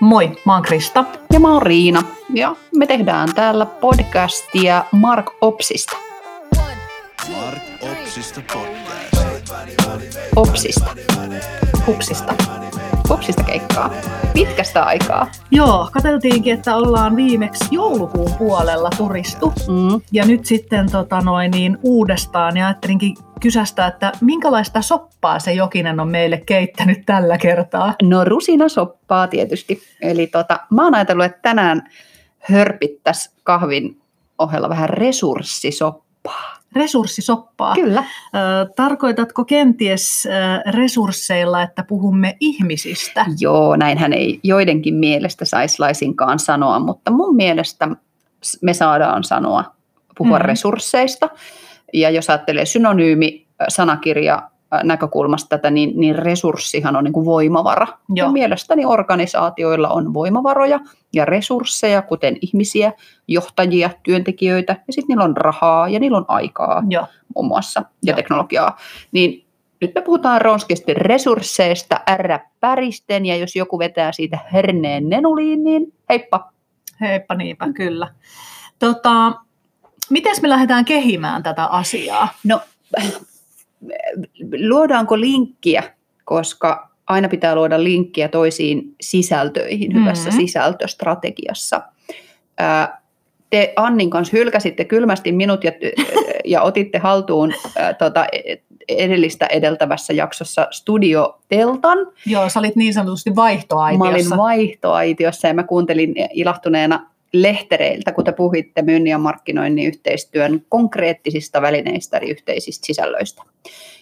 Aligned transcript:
Moi, 0.00 0.36
mä 0.46 0.54
oon 0.54 0.62
Krista. 0.62 1.04
Ja 1.32 1.40
mä 1.40 1.52
oon 1.52 1.62
Riina. 1.62 2.02
Ja 2.34 2.56
me 2.76 2.86
tehdään 2.86 3.34
täällä 3.34 3.66
podcastia 3.66 4.84
Mark 4.92 5.26
Opsista. 5.40 5.96
Mark 7.32 7.62
Opsista 7.92 8.40
podcast. 8.52 9.54
Opsista. 10.36 10.90
Hupsista. 11.86 12.34
Opsista 13.10 13.44
keikkaa. 13.44 13.90
Pitkästä 14.34 14.82
aikaa. 14.84 15.30
Joo, 15.50 15.88
katseltiinkin, 15.92 16.54
että 16.54 16.76
ollaan 16.76 17.16
viimeksi 17.16 17.64
joulukuun 17.70 18.34
puolella 18.38 18.90
turistu. 18.96 19.52
Mm. 19.68 20.00
Ja 20.12 20.26
nyt 20.26 20.46
sitten 20.46 20.90
tota 20.90 21.20
noin, 21.20 21.50
niin 21.50 21.78
uudestaan 21.82 22.56
ja 22.56 22.66
ajattelinkin 22.66 23.16
kysästä, 23.40 23.86
että 23.86 24.12
minkälaista 24.20 24.82
soppaa 24.82 25.38
se 25.38 25.52
Jokinen 25.52 26.00
on 26.00 26.08
meille 26.08 26.42
keittänyt 26.46 27.02
tällä 27.06 27.38
kertaa. 27.38 27.94
No 28.02 28.24
rusinasoppaa 28.24 29.26
tietysti. 29.26 29.82
Eli 30.02 30.26
tota, 30.26 30.60
mä 30.70 30.84
oon 30.84 30.94
ajatellut, 30.94 31.24
että 31.24 31.38
tänään 31.42 31.82
hörpittäs 32.38 33.34
kahvin 33.42 34.00
ohella 34.38 34.68
vähän 34.68 34.88
resurssisoppaa. 34.88 36.60
Resurssisoppaa. 36.74 37.74
Kyllä. 37.74 38.04
Ö, 38.04 38.72
tarkoitatko 38.76 39.44
kenties 39.44 40.26
ö, 40.26 40.30
resursseilla, 40.70 41.62
että 41.62 41.82
puhumme 41.82 42.36
ihmisistä? 42.40 43.26
Joo, 43.38 43.76
näinhän 43.76 44.12
ei 44.12 44.40
joidenkin 44.42 44.94
mielestä 44.94 45.44
saisi 45.44 45.76
laisinkaan 45.78 46.38
sanoa, 46.38 46.78
mutta 46.78 47.10
mun 47.10 47.36
mielestä 47.36 47.88
me 48.62 48.74
saadaan 48.74 49.24
sanoa, 49.24 49.64
puhua 50.18 50.38
mm. 50.38 50.44
resursseista. 50.44 51.28
Ja 51.94 52.10
jos 52.10 52.30
ajattelee 52.30 52.66
synonyymi 52.66 53.46
sanakirja 53.68 54.50
näkökulmasta 54.84 55.48
tätä, 55.48 55.70
niin, 55.70 55.92
niin 55.94 56.16
resurssihan 56.16 56.96
on 56.96 57.04
niin 57.04 57.12
kuin 57.12 57.26
voimavara. 57.26 57.86
Joo. 58.08 58.28
Ja 58.28 58.32
mielestäni 58.32 58.84
organisaatioilla 58.84 59.88
on 59.88 60.14
voimavaroja 60.14 60.80
ja 61.12 61.24
resursseja, 61.24 62.02
kuten 62.02 62.36
ihmisiä, 62.40 62.92
johtajia, 63.28 63.90
työntekijöitä, 64.02 64.72
ja 64.86 64.92
sitten 64.92 65.08
niillä 65.08 65.24
on 65.24 65.36
rahaa 65.36 65.88
ja 65.88 66.00
niillä 66.00 66.18
on 66.18 66.24
aikaa 66.28 66.82
Joo. 66.88 67.06
muun 67.34 67.46
muassa 67.46 67.80
ja 67.80 67.86
Joo. 68.10 68.16
teknologiaa. 68.16 68.76
Niin 69.12 69.46
nyt 69.80 69.94
me 69.94 70.00
puhutaan 70.00 70.40
ronskisti 70.40 70.94
resursseista 70.94 72.00
ärräpäristen, 72.10 73.26
ja 73.26 73.36
jos 73.36 73.56
joku 73.56 73.78
vetää 73.78 74.12
siitä 74.12 74.38
herneen 74.52 75.08
nenuliin, 75.08 75.64
niin 75.64 75.92
heippa. 76.08 76.52
Heippa 77.00 77.34
niinpä, 77.34 77.72
kyllä. 77.72 78.14
Tota, 78.78 79.32
miten 80.10 80.36
me 80.42 80.48
lähdetään 80.48 80.84
kehimään 80.84 81.42
tätä 81.42 81.64
asiaa? 81.64 82.28
No, 82.44 82.60
luodaanko 84.68 85.20
linkkiä, 85.20 85.82
koska 86.24 86.90
aina 87.06 87.28
pitää 87.28 87.54
luoda 87.54 87.84
linkkiä 87.84 88.28
toisiin 88.28 88.94
sisältöihin 89.00 89.94
hyvässä 89.94 90.30
Mhm. 90.30 90.36
sisältöstrategiassa. 90.38 91.82
Ää, 92.58 93.00
Te 93.50 93.72
Annin 93.76 94.10
kanssa 94.10 94.36
hylkäsitte 94.36 94.84
kylmästi 94.84 95.32
minut 95.32 95.64
ja, 95.64 95.72
ja 96.44 96.62
otitte 96.62 96.98
haltuun 96.98 97.52
ää, 97.76 97.94
tota, 97.94 98.26
edellistä 98.88 99.46
edeltävässä 99.46 100.12
jaksossa 100.12 100.66
Studio 100.70 101.38
Teltan. 101.48 101.98
Joo, 102.26 102.48
sä 102.48 102.58
olit 102.60 102.76
niin 102.76 102.94
sanotusti 102.94 103.30
Mä 103.30 103.36
vaihtoaitiossa. 103.36 104.08
olin 104.08 104.30
vaihtoaitiossa 104.36 105.48
ja 105.48 105.54
mä 105.54 105.62
kuuntelin 105.62 106.14
ilahtuneena 106.32 107.09
lehtereiltä, 107.32 108.12
kun 108.12 108.24
te 108.24 108.32
puhuitte 108.32 108.82
myynnin 108.82 109.10
ja 109.10 109.18
markkinoinnin 109.18 109.86
yhteistyön 109.86 110.64
konkreettisista 110.68 111.62
välineistä 111.62 112.18
eli 112.18 112.30
yhteisistä 112.30 112.86
sisällöistä. 112.86 113.42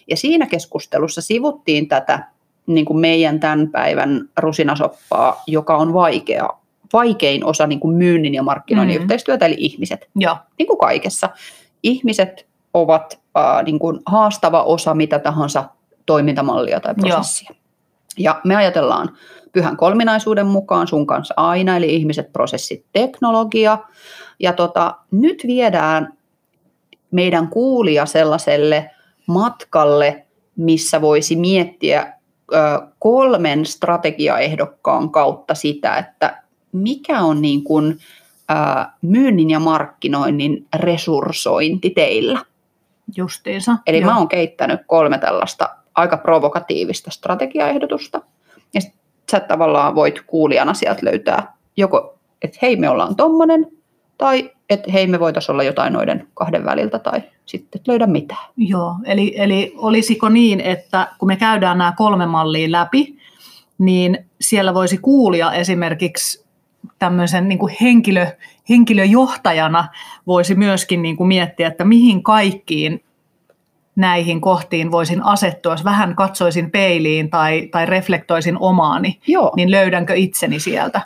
Ja 0.07 0.17
siinä 0.17 0.45
keskustelussa 0.45 1.21
sivuttiin 1.21 1.87
tätä 1.87 2.23
niin 2.67 2.85
kuin 2.85 2.99
meidän 2.99 3.39
tämän 3.39 3.69
päivän 3.71 4.29
rusinasoppaa, 4.37 5.43
joka 5.47 5.77
on 5.77 5.93
vaikea, 5.93 6.49
vaikein 6.93 7.45
osa 7.45 7.67
niin 7.67 7.79
kuin 7.79 7.95
myynnin 7.95 8.33
ja 8.33 8.43
markkinoinnin 8.43 8.95
Mm. 8.95 8.99
mm. 8.99 9.03
yhteistyötä, 9.03 9.45
eli 9.45 9.55
ihmiset 9.57 10.09
Joo, 10.15 10.37
niin 10.57 10.67
kuin 10.67 10.79
kaikessa. 10.79 11.29
Ihmiset 11.83 12.47
ovat 12.73 13.19
äh, 13.37 13.63
niin 13.63 13.79
kuin 13.79 13.99
haastava 14.05 14.63
osa 14.63 14.93
mitä 14.93 15.19
tahansa 15.19 15.69
toimintamallia 16.05 16.79
tai 16.79 16.95
prosessia. 16.95 17.55
Ja 18.17 18.41
me 18.43 18.55
ajatellaan 18.55 19.17
pyhän 19.51 19.77
kolminaisuuden 19.77 20.45
mukaan 20.45 20.87
sun 20.87 21.07
kanssa 21.07 21.33
aina, 21.37 21.77
eli 21.77 21.95
ihmiset, 21.95 22.33
prosessit, 22.33 22.85
teknologia. 22.93 23.77
Ja 24.39 24.53
tota, 24.53 24.95
nyt 25.11 25.43
viedään 25.47 26.13
meidän 27.11 27.47
kuulija 27.47 28.05
sellaiselle 28.05 28.89
matkalle, 29.27 30.25
missä 30.55 31.01
voisi 31.01 31.35
miettiä 31.35 32.13
ö, 32.53 32.57
kolmen 32.99 33.65
strategiaehdokkaan 33.65 35.09
kautta 35.11 35.55
sitä, 35.55 35.97
että 35.97 36.43
mikä 36.71 37.21
on 37.21 37.41
niin 37.41 37.63
kuin, 37.63 37.97
ö, 38.51 38.85
myynnin 39.01 39.49
ja 39.49 39.59
markkinoinnin 39.59 40.67
resurssointi 40.75 41.89
teillä. 41.89 42.39
justiinsa. 43.17 43.77
Eli 43.87 43.99
Joo. 43.99 44.11
mä 44.11 44.17
oon 44.17 44.27
keittänyt 44.27 44.79
kolme 44.87 45.17
tällaista 45.17 45.69
aika 45.95 46.17
provokatiivista 46.17 47.11
strategiaehdotusta. 47.11 48.21
Sä 49.31 49.39
tavallaan 49.39 49.95
voit 49.95 50.21
kuulijana 50.27 50.73
sieltä 50.73 51.05
löytää 51.05 51.53
joko, 51.77 52.17
että 52.41 52.59
hei 52.61 52.75
me 52.75 52.89
ollaan 52.89 53.15
tommonen, 53.15 53.67
tai 54.17 54.51
että 54.69 54.91
hei 54.91 55.07
me 55.07 55.19
voitaisiin 55.19 55.53
olla 55.53 55.63
jotain 55.63 55.93
noiden 55.93 56.27
kahden 56.33 56.65
väliltä, 56.65 56.99
tai 56.99 57.21
sitten 57.45 57.81
löydä 57.87 58.07
mitään. 58.07 58.45
Joo, 58.57 58.95
eli, 59.05 59.33
eli 59.37 59.73
olisiko 59.77 60.29
niin, 60.29 60.61
että 60.61 61.07
kun 61.19 61.27
me 61.27 61.35
käydään 61.35 61.77
nämä 61.77 61.93
kolme 61.97 62.25
mallia 62.25 62.71
läpi, 62.71 63.17
niin 63.77 64.25
siellä 64.41 64.73
voisi 64.73 64.97
kuulia 64.97 65.53
esimerkiksi 65.53 66.45
tämmöisen 66.99 67.49
niin 67.49 67.59
kuin 67.59 67.75
henkilö, 67.81 68.27
henkilöjohtajana 68.69 69.87
voisi 70.27 70.55
myöskin 70.55 71.01
niin 71.01 71.17
kuin 71.17 71.27
miettiä, 71.27 71.67
että 71.67 71.85
mihin 71.85 72.23
kaikkiin 72.23 73.03
näihin 73.99 74.41
kohtiin 74.41 74.91
voisin 74.91 75.23
asettua, 75.23 75.73
jos 75.73 75.83
vähän 75.83 76.15
katsoisin 76.15 76.71
peiliin 76.71 77.29
tai, 77.29 77.67
tai 77.71 77.85
reflektoisin 77.85 78.57
omaani, 78.59 79.19
Joo, 79.27 79.53
niin 79.55 79.71
löydänkö 79.71 80.13
itseni 80.15 80.59
sieltä? 80.59 81.01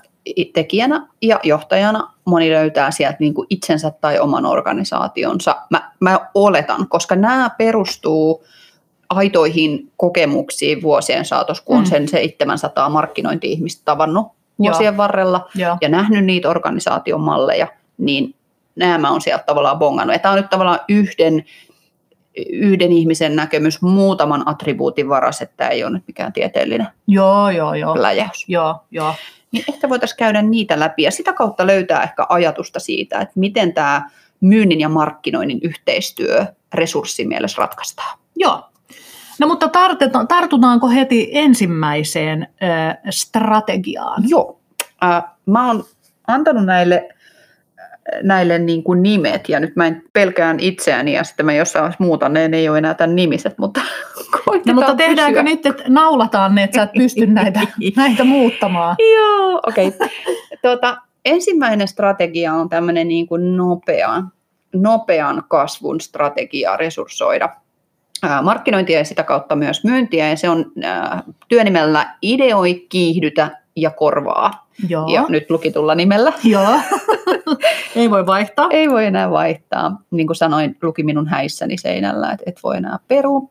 tekijänä 0.54 1.08
ja 1.22 1.40
johtajana 1.44 2.14
moni 2.26 2.52
löytää 2.52 2.92
sieltä 2.92 3.18
niin 3.20 3.34
kuin 3.34 3.48
itsensä 3.50 3.92
tai 4.02 4.20
oman 4.20 4.46
organisaationsa. 4.46 5.56
Mä, 5.70 5.92
mä 6.00 6.20
oletan, 6.36 6.88
koska 6.88 7.16
nämä 7.16 7.50
perustuu 7.58 8.44
aitoihin 9.10 9.92
kokemuksiin 9.98 10.82
vuosien 10.82 11.26
saatossa, 11.26 11.64
kun 11.66 11.78
on 11.78 11.84
Mm. 11.84 11.90
sen 11.90 12.08
700 12.08 12.90
markkinointi-ihmistä 12.90 13.82
tavannut 13.86 14.28
vuosien 14.60 14.98
varrella 14.98 15.48
Joo. 15.56 15.78
ja 15.82 15.90
nähnyt 15.90 16.26
niitä 16.26 16.50
organisaation 16.50 17.22
malleja, 17.22 17.68
niin 17.98 18.36
nämä 18.76 19.10
on 19.12 19.22
sieltä 19.22 19.44
tavallaan 19.44 19.80
bongannut. 19.80 20.16
Ja 20.16 20.20
tämä 20.20 20.32
on 20.32 20.38
nyt 20.38 20.50
tavallaan 20.50 20.80
yhden, 20.90 21.46
yhden 22.50 22.92
ihmisen 22.92 23.36
näkemys 23.36 23.82
muutaman 23.82 24.44
attribuutin 24.46 25.10
varas, 25.10 25.42
että 25.42 25.68
ei 25.68 25.84
ole 25.84 25.92
nyt 25.92 26.04
mikään 26.08 26.34
tieteellinen 26.34 26.88
Joo, 27.08 27.50
joo, 27.50 27.74
joo. 27.74 28.02
läjäys. 28.02 28.46
Joo, 28.48 28.76
joo. 28.92 29.16
Niin 29.52 29.66
ehkä 29.74 29.90
voitaisiin 29.90 30.18
käydä 30.18 30.42
niitä 30.42 30.80
läpi 30.80 31.04
ja 31.04 31.12
sitä 31.12 31.34
kautta 31.34 31.68
löytää 31.68 32.04
ehkä 32.04 32.26
ajatusta 32.30 32.80
siitä, 32.80 33.20
että 33.20 33.40
miten 33.40 33.74
tämä 33.74 34.10
myynnin 34.42 34.80
ja 34.80 34.90
markkinoinnin 34.90 35.60
yhteistyö 35.64 36.46
resurssimielessä 36.74 37.62
ratkaistaan. 37.62 38.18
Joo. 38.36 38.64
No 39.40 39.48
mutta 39.48 39.68
tartuta- 39.68 40.26
tartutaanko 40.28 40.90
heti 40.90 41.30
ensimmäiseen 41.32 42.48
strategiaan? 43.10 44.24
Joo. 44.28 44.60
Äh, 45.04 45.24
mä 45.46 45.68
oon 45.68 45.84
antanut 46.28 46.66
näille, 46.66 47.10
näille 48.24 48.60
niin 48.60 48.84
kuin 48.84 49.04
nimet, 49.04 49.50
ja 49.50 49.60
nyt 49.60 49.76
mä 49.76 49.88
en 49.88 50.04
pelkään 50.14 50.60
itseäni, 50.60 51.14
ja 51.14 51.24
sitten 51.24 51.46
mä 51.46 51.54
jossain 51.54 51.82
vaiheessa 51.82 52.04
muutan, 52.04 52.34
ne, 52.34 52.48
ne 52.48 52.58
ei 52.58 52.70
ole 52.70 52.78
enää 52.78 52.94
tämän 52.94 53.16
nimiset, 53.16 53.58
mutta 53.58 53.82
No 54.66 54.74
mutta 54.74 54.96
tehdäänkö 54.96 55.44
pysyä. 55.44 55.56
nyt, 55.56 55.66
että 55.66 55.84
naulataan 55.88 56.56
ne, 56.56 56.64
että 56.64 56.76
sä 56.76 56.84
et 56.84 56.92
pysty 56.94 57.26
näitä, 57.26 57.60
näitä 57.96 58.24
muuttamaan? 58.24 58.96
Joo, 59.16 59.62
okei. 59.68 59.88
Okay. 59.88 60.10
Tuota, 60.62 60.98
ensimmäinen 61.26 61.88
strategia 61.88 62.54
on 62.54 62.70
tämmöinen 62.70 63.08
niin 63.08 63.28
kuin 63.28 63.58
nopean, 63.58 64.32
nopean 64.76 65.44
kasvun 65.48 66.02
strategia 66.02 66.78
resurssoida 66.78 67.50
markkinointia 68.44 68.98
ja 68.98 69.06
sitä 69.06 69.24
kautta 69.24 69.56
myös 69.56 69.84
myyntiä. 69.84 70.30
Ja 70.30 70.36
se 70.36 70.50
on 70.50 70.72
työnimellä 71.48 72.16
ideoi, 72.22 72.86
kiihdytä 72.90 73.63
ja 73.76 73.92
korvaa. 73.92 74.68
Joo. 74.90 75.08
Ja 75.08 75.26
nyt 75.30 75.50
lukitulla 75.50 75.96
nimellä. 75.96 76.34
Joo. 76.44 76.80
Ei 77.96 78.12
voi 78.12 78.26
vaihtaa. 78.26 78.68
Ei 78.72 78.90
voi 78.90 79.06
enää 79.06 79.32
vaihtaa. 79.32 80.02
Niin 80.12 80.28
kuin 80.28 80.38
sanoin, 80.38 80.78
luki 80.82 81.04
minun 81.04 81.28
häissäni 81.28 81.78
seinällä, 81.78 82.32
että 82.32 82.44
et 82.46 82.60
voi 82.64 82.78
enää 82.78 83.00
perua. 83.08 83.42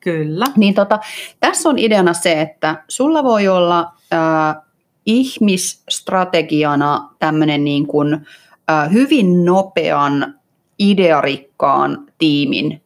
Kyllä. 0.00 0.46
Niin 0.56 0.74
tota, 0.74 0.98
tässä 1.40 1.68
on 1.68 1.78
ideana 1.78 2.12
se, 2.12 2.40
että 2.40 2.84
sulla 2.88 3.24
voi 3.24 3.48
olla 3.48 3.92
äh, 4.12 4.62
ihmisstrategiana 5.06 7.10
tämmöinen 7.18 7.64
niin 7.64 7.86
kuin, 7.86 8.26
äh, 8.70 8.92
hyvin 8.92 9.44
nopean, 9.44 10.34
idearikkaan 10.78 12.06
tiimin 12.18 12.82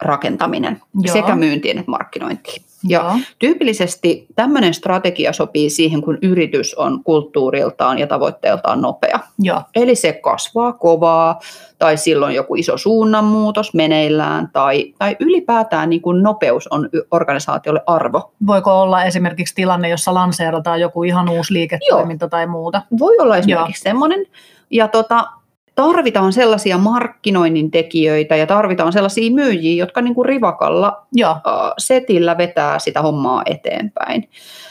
rakentaminen 0.00 0.80
Joo. 1.02 1.12
sekä 1.12 1.36
myyntiin 1.36 1.78
että 1.78 1.90
markkinointiin. 1.90 2.62
Ja 2.88 3.00
Joo. 3.00 3.12
tyypillisesti 3.38 4.26
tämmöinen 4.34 4.74
strategia 4.74 5.32
sopii 5.32 5.70
siihen, 5.70 6.02
kun 6.02 6.18
yritys 6.22 6.74
on 6.74 7.04
kulttuuriltaan 7.04 7.98
ja 7.98 8.06
tavoitteeltaan 8.06 8.80
nopea. 8.82 9.18
Joo. 9.38 9.62
Eli 9.74 9.94
se 9.94 10.12
kasvaa 10.12 10.72
kovaa, 10.72 11.40
tai 11.78 11.96
silloin 11.96 12.34
joku 12.34 12.54
iso 12.54 12.78
suunnanmuutos 12.78 13.74
meneillään, 13.74 14.48
tai, 14.52 14.94
tai 14.98 15.16
ylipäätään 15.20 15.90
niin 15.90 16.02
kuin 16.02 16.22
nopeus 16.22 16.68
on 16.68 16.88
organisaatiolle 17.10 17.80
arvo. 17.86 18.32
Voiko 18.46 18.80
olla 18.80 19.04
esimerkiksi 19.04 19.54
tilanne, 19.54 19.88
jossa 19.88 20.14
lanseerataan 20.14 20.80
joku 20.80 21.02
ihan 21.02 21.28
uusi 21.28 21.52
liiketoiminta 21.52 22.28
tai 22.28 22.46
muuta? 22.46 22.82
Voi 22.98 23.16
olla 23.18 23.36
esimerkiksi 23.36 23.82
semmoinen. 23.82 24.26
Ja 24.70 24.88
tota, 24.88 25.26
tarvitaan 25.74 26.32
sellaisia 26.32 26.78
markkinoinnin 26.78 27.70
tekijöitä 27.70 28.36
ja 28.36 28.46
tarvitaan 28.46 28.92
sellaisia 28.92 29.30
myyjiä, 29.30 29.84
jotka 29.84 30.00
niin 30.00 30.14
kuin 30.14 30.26
rivakalla 30.26 31.06
äh, 31.20 31.34
setillä 31.78 32.38
vetää 32.38 32.78
sitä 32.78 33.02
hommaa 33.02 33.42
eteenpäin. 33.46 34.28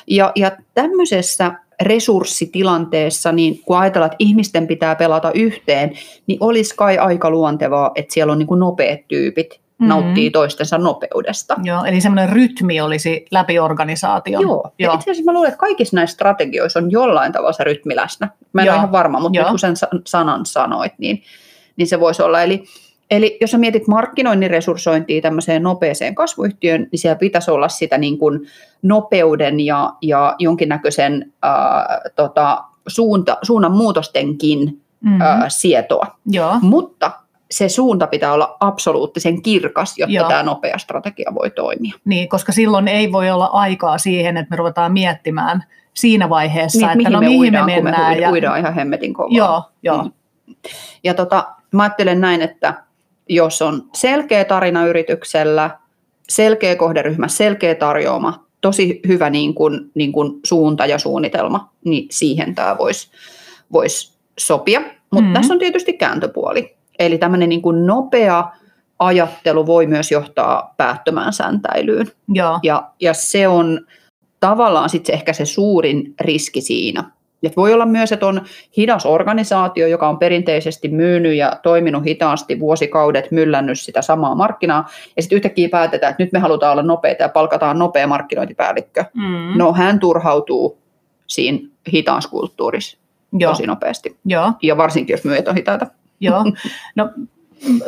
Ja, 0.08 0.32
ja 0.36 0.52
tämmöisessä 0.74 1.52
resurssitilanteessa, 1.82 3.32
niin 3.32 3.60
kun 3.66 3.78
ajatellaan, 3.78 4.12
että 4.12 4.24
ihmisten 4.24 4.68
pitää 4.68 4.96
pelata 4.96 5.32
yhteen, 5.32 5.92
niin 6.28 6.38
olisi 6.42 6.76
kai 6.76 6.98
aika 6.98 7.30
luontevaa, 7.30 7.92
että 7.96 8.14
siellä 8.14 8.32
on 8.32 8.40
niin 8.40 8.48
kuin 8.48 8.60
nopeat 8.60 9.00
tyypit, 9.08 9.63
Mhm. 9.84 9.90
nauttii 9.90 10.32
toistensa 10.32 10.78
nopeudesta. 10.78 11.56
Joo, 11.64 11.84
eli 11.86 12.02
semmoinen 12.02 12.30
rytmi 12.30 12.82
olisi 12.82 13.26
läpi 13.32 13.60
organisaation. 13.60 14.42
Joo. 14.42 14.72
Ja 14.80 14.86
Joo. 14.86 14.94
itse 14.96 15.12
asiassa 15.12 15.32
mä 15.32 15.34
luulen, 15.34 15.48
että 15.48 15.60
kaikissa 15.60 15.96
näissä 15.96 16.14
strategioissa 16.14 16.80
on 16.80 16.92
jollain 16.92 17.32
tavalla 17.32 17.54
se 17.54 17.64
rytmi 17.64 17.96
läsnä. 17.96 18.30
Mä 18.54 18.62
en 18.62 18.66
Joo. 18.66 18.74
ole 18.74 18.80
ihan 18.80 18.92
varma, 18.92 19.20
mutta 19.20 19.38
Joo. 19.40 19.44
nyt 19.44 19.50
kun 19.50 19.60
sen 19.60 19.76
sa- 19.78 19.88
sanan 20.08 20.46
sanoit, 20.46 20.94
niin, 20.98 21.24
niin 21.76 21.88
se 21.88 22.00
voisi 22.00 22.22
olla. 22.24 22.42
Eli, 22.42 22.64
eli 23.12 23.38
jos 23.42 23.52
sä 23.52 23.58
mietit 23.58 23.88
markkinoinnin 23.88 24.50
resurssointia 24.50 25.22
tämmöiseen 25.22 25.64
nopeeseen 25.64 26.16
kasvuyhtiöön, 26.16 26.88
niin 26.92 27.00
siellä 27.00 27.16
pitäisi 27.20 27.52
olla 27.52 27.70
sitä 27.70 27.98
niin 27.98 28.18
kuin 28.18 28.40
nopeuden 28.82 29.60
ja, 29.60 29.94
ja 30.02 30.36
jonkinnäköisen 30.40 31.34
ää, 31.42 32.02
tota, 32.16 32.64
suunta, 32.88 33.38
suunnan 33.42 33.72
muutostenkin 33.72 34.80
Mhm. 35.02 35.22
ää, 35.22 35.50
sietoa. 35.50 36.06
Joo. 36.26 36.56
Mutta 36.62 37.12
se 37.54 37.70
suunta 37.70 38.08
pitää 38.08 38.34
olla 38.34 38.58
absoluuttisen 38.60 39.42
kirkas, 39.42 39.98
jotta 39.98 40.14
Joo. 40.16 40.28
tämä 40.30 40.44
nopea 40.44 40.78
strategia 40.78 41.32
voi 41.36 41.50
toimia. 41.52 41.94
Niin, 42.06 42.30
koska 42.30 42.52
silloin 42.52 42.88
ei 42.88 43.12
voi 43.12 43.30
olla 43.32 43.46
aikaa 43.46 43.98
siihen, 43.98 44.38
että 44.38 44.50
me 44.50 44.56
ruvetaan 44.58 44.94
miettimään 44.94 45.64
siinä 45.94 46.30
vaiheessa, 46.30 46.78
Niin, 46.80 46.86
että 46.90 46.98
mihin 46.98 47.12
no 47.14 47.20
me 47.20 47.26
mihin 47.26 47.40
uidaan, 47.40 47.66
me 47.66 47.76
kun 47.76 47.84
me 47.84 47.92
mennään. 47.92 48.32
uidaan, 48.34 48.60
ihan 48.60 48.74
hemmetin 48.74 49.14
kovaa. 49.14 49.38
Joo, 49.38 49.64
joo. 49.84 50.04
Mm. 50.04 50.12
Ja 51.04 51.14
tota, 51.14 51.48
mä 51.72 51.84
ajattelen 51.84 52.22
näin, 52.22 52.42
että 52.42 52.84
jos 53.30 53.62
on 53.62 53.84
selkeä 53.94 54.46
tarina 54.46 54.86
yrityksellä, 54.86 55.70
selkeä 56.30 56.76
kohderyhmä, 56.76 57.28
selkeä 57.28 57.76
tarjoama, 57.76 58.46
tosi 58.62 59.00
hyvä 59.08 59.30
niin 59.30 59.54
kuin, 59.56 59.92
niin 59.96 60.12
kuin 60.12 60.40
suunta 60.44 60.86
ja 60.86 61.00
suunnitelma, 61.00 61.70
niin 61.86 62.08
siihen 62.12 62.56
tämä 62.56 62.78
voisi 62.78 63.12
vois 63.74 64.18
sopia. 64.40 64.82
Mutta 65.12 65.28
Mm. 65.28 65.34
tässä 65.34 65.54
on 65.54 65.60
tietysti 65.60 65.94
kääntöpuoli. 65.94 66.76
Eli 67.00 67.18
tämmöinen 67.18 67.50
niin 67.50 67.62
kuin 67.62 67.86
nopea 67.86 68.52
ajattelu 69.00 69.66
voi 69.66 69.88
myös 69.88 70.12
johtaa 70.12 70.74
päättömään 70.78 71.34
säntäilyyn. 71.34 72.08
Joo. 72.30 72.60
Ja, 72.64 72.90
ja 73.00 73.14
se 73.14 73.48
on 73.48 73.80
tavallaan 74.40 74.90
sitten 74.90 75.16
ehkä 75.16 75.34
se 75.34 75.46
suurin 75.46 76.14
riski 76.20 76.62
siinä. 76.62 77.04
Et 77.44 77.58
voi 77.58 77.74
olla 77.74 77.86
myös, 77.86 78.12
että 78.12 78.28
on 78.28 78.42
hidas 78.78 79.06
organisaatio, 79.06 79.88
joka 79.88 80.10
on 80.10 80.18
perinteisesti 80.18 80.88
myynyt 80.88 81.36
ja 81.36 81.60
toiminut 81.64 82.06
hitaasti 82.06 82.60
vuosikaudet, 82.60 83.32
myllännyt 83.32 83.80
sitä 83.80 84.02
samaa 84.02 84.36
markkinaa, 84.36 84.90
ja 85.16 85.22
sitten 85.22 85.36
yhtäkkiä 85.36 85.70
päätetään, 85.70 86.12
että 86.12 86.24
nyt 86.24 86.32
me 86.32 86.40
halutaan 86.40 86.72
olla 86.72 86.84
nopeita 86.84 87.24
ja 87.24 87.30
palkataan 87.30 87.80
nopea 87.80 88.08
markkinointipäällikkö. 88.08 89.06
Mm. 89.14 89.58
No 89.58 89.74
hän 89.74 90.00
turhautuu 90.00 90.78
siinä 91.28 91.60
hitaaskulttuurissa 91.94 92.98
joo. 93.34 93.52
tosi 93.52 93.68
nopeasti, 93.68 94.18
Joo. 94.26 94.52
ja 94.62 94.78
varsinkin 94.78 95.14
jos 95.14 95.24
myyjät 95.24 95.48
on 95.48 95.56
hitaita. 95.56 95.88
Joo. 96.26 96.44
No, 96.96 97.10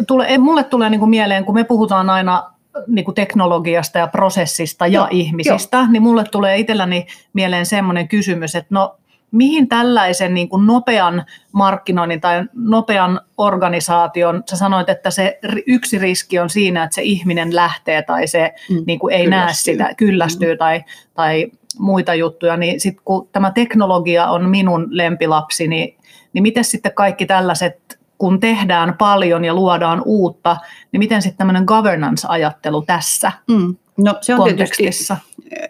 tule, 0.07 0.37
mulle 0.37 0.63
tulee 0.63 0.89
niin 0.89 0.99
kuin 0.99 1.09
mieleen, 1.09 1.45
kun 1.45 1.55
me 1.55 1.63
puhutaan 1.63 2.09
aina 2.09 2.43
niin 2.87 3.05
kuin 3.05 3.15
teknologiasta 3.15 3.99
ja 3.99 4.07
prosessista 4.07 4.87
ja 4.87 4.99
Joo, 4.99 5.07
ihmisistä, 5.11 5.77
jo. 5.77 5.85
niin 5.91 6.03
mulle 6.03 6.23
tulee 6.23 6.57
itselläni 6.57 7.07
mieleen 7.33 7.65
semmoinen 7.65 8.07
kysymys, 8.07 8.55
että 8.55 8.75
no 8.75 8.95
mihin 9.31 9.67
tällaisen 9.69 10.33
niin 10.33 10.49
kuin 10.49 10.65
nopean 10.65 11.25
markkinoinnin 11.51 12.21
tai 12.21 12.43
nopean 12.53 13.21
organisaation, 13.37 14.43
sä 14.49 14.57
sanoit, 14.57 14.89
että 14.89 15.11
se 15.11 15.39
yksi 15.67 15.97
riski 15.97 16.39
on 16.39 16.49
siinä, 16.49 16.83
että 16.83 16.95
se 16.95 17.01
ihminen 17.01 17.55
lähtee 17.55 18.01
tai 18.01 18.27
se 18.27 18.53
Mm, 18.69 18.83
niin 18.87 18.99
kuin 18.99 19.13
ei 19.13 19.27
näe 19.27 19.41
kyllästyy. 19.41 19.73
sitä, 19.73 19.93
kyllästyy 19.97 20.53
mm. 20.53 20.57
tai, 20.57 20.83
tai 21.13 21.51
muita 21.79 22.13
juttuja, 22.13 22.57
niin 22.57 22.79
sitten 22.79 23.01
kun 23.05 23.29
tämä 23.31 23.51
teknologia 23.51 24.27
on 24.27 24.49
minun 24.49 24.87
lempilapsi, 24.89 25.67
niin, 25.67 25.97
niin 26.33 26.41
miten 26.41 26.63
sitten 26.63 26.93
kaikki 26.93 27.25
tällaiset, 27.25 27.99
kun 28.17 28.39
tehdään 28.39 28.95
paljon 28.97 29.45
ja 29.45 29.53
luodaan 29.53 30.01
uutta, 30.05 30.57
niin 30.91 30.99
miten 30.99 31.21
sitten 31.21 31.37
tämmöinen 31.37 31.63
governance-ajattelu 31.63 32.81
tässä 32.81 33.31
Mm. 33.47 33.75
No 33.97 34.15
se 34.21 34.35
on 34.35 34.43
tietysti 34.43 34.83
kontekstissa? 34.83 35.17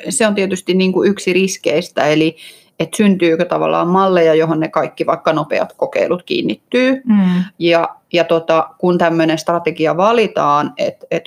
se 0.10 0.28
on 0.28 0.36
tietysti 0.36 0.74
niin 0.74 0.94
kuin 0.94 1.10
yksi 1.10 1.34
riskeistä, 1.34 2.06
eli 2.06 2.38
että 2.80 2.98
syntyykö 2.98 3.46
tavallaan 3.46 3.88
malleja, 3.88 4.36
johon 4.36 4.60
ne 4.60 4.68
kaikki 4.68 5.06
vaikka 5.06 5.34
nopeat 5.34 5.74
kokeilut 5.74 6.24
kiinnittyy. 6.24 7.02
Mm. 7.06 7.44
Ja, 7.60 7.90
ja 8.14 8.24
tota, 8.24 8.70
kun 8.78 8.98
tämmöinen 8.98 9.38
strategia 9.38 9.98
valitaan, 9.98 10.74
että 10.78 11.08
et 11.12 11.24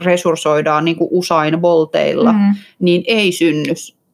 resurssoidaan 0.00 0.84
niin 0.84 0.96
kuin 0.96 1.08
usain 1.12 1.62
volteilla, 1.62 2.32
mm. 2.32 2.38
Mm. 2.38 2.54
niin 2.78 3.04
ei 3.06 3.32
synny 3.32 3.72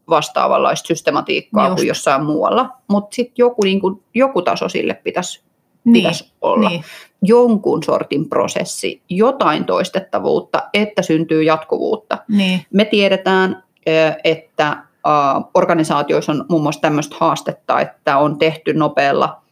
vastaavanlaista 0.08 0.86
systematiikkaa 0.86 1.66
Just. 1.66 1.76
kuin 1.76 1.88
jossain 1.88 2.24
muualla. 2.24 2.70
Mutta 2.88 3.14
sitten 3.14 3.34
joku, 3.38 3.62
niin 3.62 3.80
kuin, 3.80 4.02
joku 4.14 4.42
taso 4.42 4.68
sille 4.68 4.94
pitäisi, 4.94 5.42
Niin, 5.86 5.92
pitäisi 5.92 6.32
olla. 6.40 6.68
niin, 6.68 6.84
Jonkun 7.22 7.82
sortin 7.82 8.28
prosessi, 8.28 9.02
jotain 9.08 9.64
toistettavuutta, 9.64 10.62
että 10.74 11.02
syntyy 11.02 11.42
jatkuvuutta. 11.42 12.18
niin, 12.28 12.60
Me 12.72 12.84
tiedetään, 12.84 13.62
että 14.24 14.76
organisaatioissa 15.54 16.32
on 16.32 16.44
muun 16.48 16.62
muassa 16.62 16.80
tämmöistä 16.80 17.16
haastetta, 17.20 17.80
että 17.80 18.18
on 18.18 18.38
tehty 18.38 18.74
nopealla, 18.74 19.42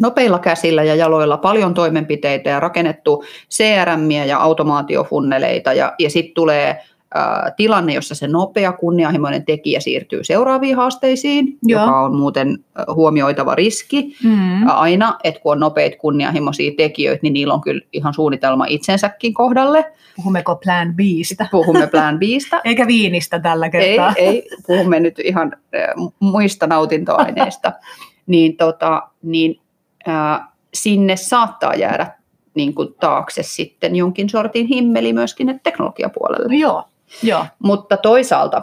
nopeilla 0.00 0.38
käsillä 0.38 0.82
ja 0.82 0.94
jaloilla 0.94 1.36
paljon 1.36 1.74
toimenpiteitä 1.74 2.50
ja 2.50 2.60
rakennettu 2.60 3.24
CRM 3.50 4.10
ja 4.10 4.38
automaatiofunneleita 4.38 5.72
ja, 5.72 5.92
ja 5.98 6.10
sitten 6.10 6.34
tulee 6.34 6.84
ä, 7.16 7.50
tilanne, 7.56 7.94
jossa 7.94 8.14
se 8.14 8.28
nopea 8.28 8.72
kunnianhimoinen 8.72 9.44
tekijä 9.44 9.80
siirtyy 9.80 10.24
seuraaviin 10.24 10.76
haasteisiin, 10.76 11.58
Joo. 11.62 11.80
joka 11.80 12.00
on 12.00 12.16
muuten 12.16 12.58
ö, 12.78 12.84
huomioitava 12.94 13.54
riski 13.54 14.16
mm. 14.24 14.68
aina, 14.68 15.18
että 15.24 15.40
kun 15.40 15.52
on 15.52 15.60
nopeita 15.60 15.96
kunnianhimoisia 15.96 16.72
tekijöitä, 16.76 17.20
niin 17.22 17.32
niillä 17.32 17.54
on 17.54 17.60
kyllä 17.60 17.80
ihan 17.92 18.14
suunnitelma 18.14 18.64
itsensäkin 18.68 19.34
kohdalle. 19.34 19.92
puhummeko 20.16 20.56
plan 20.56 20.94
Bistä? 20.94 21.46
Puhumme 21.50 21.86
plan 21.86 22.18
Bistä, 22.22 22.60
Eikä 22.64 22.86
viinistä 22.86 23.38
tällä 23.38 23.66
ei, 23.66 23.70
kertaa. 23.70 24.12
ei, 24.16 24.48
puhumme 24.66 25.00
nyt 25.00 25.18
ihan 25.18 25.52
äh, 25.74 26.10
muista 26.20 26.66
nautintoaineista, 26.66 27.72
niin, 28.26 28.56
tota, 28.56 29.02
niin 29.22 29.60
äh, 30.08 30.40
sinne 30.74 31.16
saattaa 31.16 31.74
jäädä 31.74 32.06
niin 32.54 32.74
kuin 32.74 32.94
taakse 33.00 33.42
sitten 33.42 33.96
jonkin 33.96 34.28
sortin 34.28 34.66
himmeli 34.66 35.12
myöskin 35.12 35.60
teknologiapuolelle. 35.62 36.54
Joo, 36.54 36.84
joo, 37.22 37.46
Mutta 37.58 37.96
toisaalta 37.96 38.62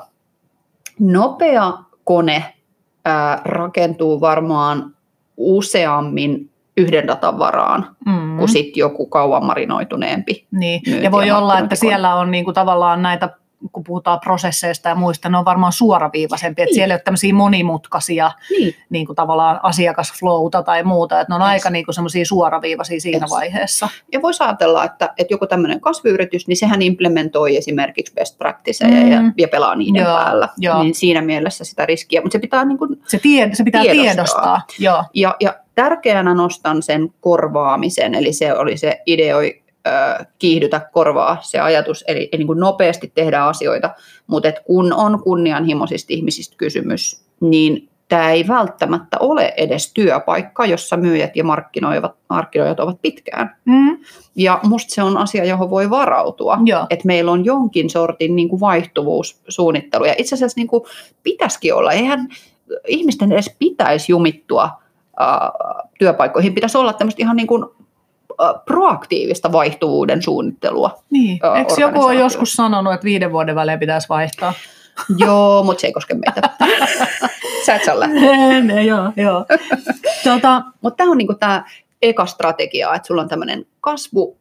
nopea 1.00 1.74
kone 2.04 2.54
ää, 3.06 3.42
rakentuu 3.46 4.22
varmaan 4.22 4.96
useammin 5.38 6.50
yhden 6.77 7.08
datan 7.08 7.39
varaan 7.39 7.96
mm. 8.06 8.38
kuin 8.38 8.50
sitten 8.50 8.80
joku 8.80 9.06
kauan 9.06 9.46
marinoituneempi. 9.46 10.48
Niin. 10.51 10.82
Ja 11.04 11.12
voi 11.12 11.32
olla, 11.32 11.60
että 11.60 11.75
siellä 11.75 12.16
on 12.16 12.32
niinku 12.32 12.54
tavallaan 12.54 13.01
näitä, 13.01 13.30
kun 13.72 13.84
puhutaan 13.84 14.20
prosesseista 14.20 14.90
ja 14.90 14.96
muista, 14.96 15.30
ne 15.30 15.38
on 15.38 15.46
varmaan 15.46 15.74
suoraviivaisempia, 15.74 16.64
että 16.64 16.70
Niin. 16.70 16.76
siellä 16.76 16.94
ei 16.94 16.96
ole 16.96 17.02
tämmöisiä 17.06 17.34
monimutkaisia 17.34 18.32
Niin. 18.60 18.76
niin 18.90 19.06
kuin 19.06 19.16
tavallaan 19.16 19.60
asiakasflowta 19.64 20.64
tai 20.64 20.84
muuta, 20.84 21.22
että 21.22 21.32
ne 21.32 21.36
on 21.36 21.42
Yes. 21.42 21.50
aika 21.50 21.70
niin 21.70 21.86
kuin 21.86 21.96
semmoisia 21.96 22.26
suoraviivaisia 22.26 23.00
siinä 23.00 23.24
Yes. 23.24 23.32
vaiheessa. 23.32 23.90
Ja 24.14 24.22
voisi 24.22 24.44
ajatella, 24.44 24.86
että, 24.86 25.14
että 25.18 25.34
joku 25.34 25.48
tämmöinen 25.48 25.82
kasvuyritys, 25.82 26.48
niin 26.48 26.58
sehän 26.58 26.82
implementoi 26.82 27.58
esimerkiksi 27.58 28.14
best 28.14 28.38
practiceja 28.38 28.92
Mm. 29.04 29.12
ja, 29.12 29.22
ja 29.38 29.48
pelaa 29.48 29.76
niiden 29.76 30.04
Joo, 30.04 30.16
päällä. 30.18 30.50
joo. 30.58 30.84
Niin 30.84 30.96
siinä 30.96 31.22
mielessä 31.22 31.66
sitä 31.66 31.86
riskiä, 31.86 32.22
mutta 32.22 32.34
se 32.34 32.40
pitää 32.40 32.66
niin 32.66 32.78
kuin 32.78 33.02
Se, 33.08 33.20
tie, 33.20 33.50
se 33.54 33.64
pitää 33.64 33.82
Tiedostaa. 33.82 34.04
tiedostaa. 34.14 34.62
Joo, 34.80 35.04
Ja, 35.14 35.36
ja 35.40 35.56
tärkeänä 35.76 36.34
nostan 36.34 36.82
sen 36.84 37.10
korvaamisen, 37.22 38.16
eli 38.16 38.34
se 38.34 38.54
oli 38.54 38.78
se 38.78 39.02
ideoi 39.06 39.62
kiihdytä 40.39 40.82
korvaa 40.91 41.38
se 41.41 41.60
ajatus, 41.60 42.03
eli, 42.08 42.29
eli 42.32 42.38
niin 42.38 42.48
kuin 42.48 42.60
nopeasti 42.60 43.12
tehdään 43.15 43.48
asioita, 43.48 43.89
mutta 44.27 44.50
et 44.50 44.60
kun 44.65 44.94
on 44.94 45.24
kunnianhimoisista 45.24 46.13
ihmisistä 46.13 46.56
kysymys, 46.58 47.25
niin 47.39 47.89
tämä 48.10 48.32
ei 48.32 48.48
välttämättä 48.48 49.17
ole 49.20 49.53
edes 49.58 49.94
työpaikka, 49.94 50.65
jossa 50.65 50.98
myyjät 50.98 51.36
ja 51.36 51.44
markkinoijat, 51.44 52.12
markkinoijat 52.29 52.79
ovat 52.79 53.01
pitkään. 53.01 53.56
Mm. 53.65 53.98
Ja 54.36 54.60
musta 54.63 54.94
se 54.94 55.03
on 55.03 55.17
asia, 55.17 55.46
johon 55.46 55.70
voi 55.70 55.89
varautua, 55.89 56.60
että 56.89 57.08
meillä 57.08 57.32
on 57.32 57.46
jonkin 57.46 57.89
sortin 57.89 58.36
niin 58.36 58.50
kuin 58.50 58.60
vaihtuvuussuunnittelu. 58.60 60.06
Ja 60.06 60.15
itse 60.17 60.36
asiassa 60.36 60.60
niin 60.60 60.67
kuin 60.67 60.84
pitäisikin 61.24 61.74
olla, 61.74 61.91
eihän 61.91 62.27
ihmisten 62.88 63.32
edes 63.32 63.56
pitäisi 63.60 64.12
jumittua 64.12 64.70
ää, 65.20 65.51
työpaikkoihin, 66.00 66.53
pitäisi 66.53 66.77
olla 66.77 66.94
tämmöistä 66.94 67.22
ihan 67.22 67.36
niin 67.36 67.48
kuin, 67.48 67.65
proaktiivista 68.65 69.51
vaihtuvuuden 69.51 70.22
suunnittelua. 70.22 71.00
Niin. 71.10 71.39
Eikö 71.57 71.74
joku 71.81 72.01
ole 72.01 72.15
joskus 72.15 72.53
sanonut, 72.53 72.93
että 72.93 73.05
viiden 73.05 73.31
vuoden 73.31 73.55
välein 73.55 73.79
pitäisi 73.79 74.10
vaihtaa? 74.10 74.53
Joo, 75.25 75.63
mutta 75.63 75.81
se 75.81 75.88
ei 75.88 75.93
koske 75.93 76.13
meitä. 76.13 76.50
Sä 77.65 77.75
et 77.75 77.84
saa 77.84 78.00
lähteä. 78.00 78.81
joo, 78.81 79.12
joo. 79.15 79.46
Tota, 80.24 80.62
Mutta 80.81 80.98
tämä 80.98 81.12
on 81.12 81.17
niinku 81.17 81.34
tämä 81.34 81.65
eka 82.01 82.25
strategia, 82.25 82.93
että 82.93 83.07
sulla 83.07 83.22
on 83.22 83.29
tämmöinen 83.29 83.65
kasvu 83.81 84.38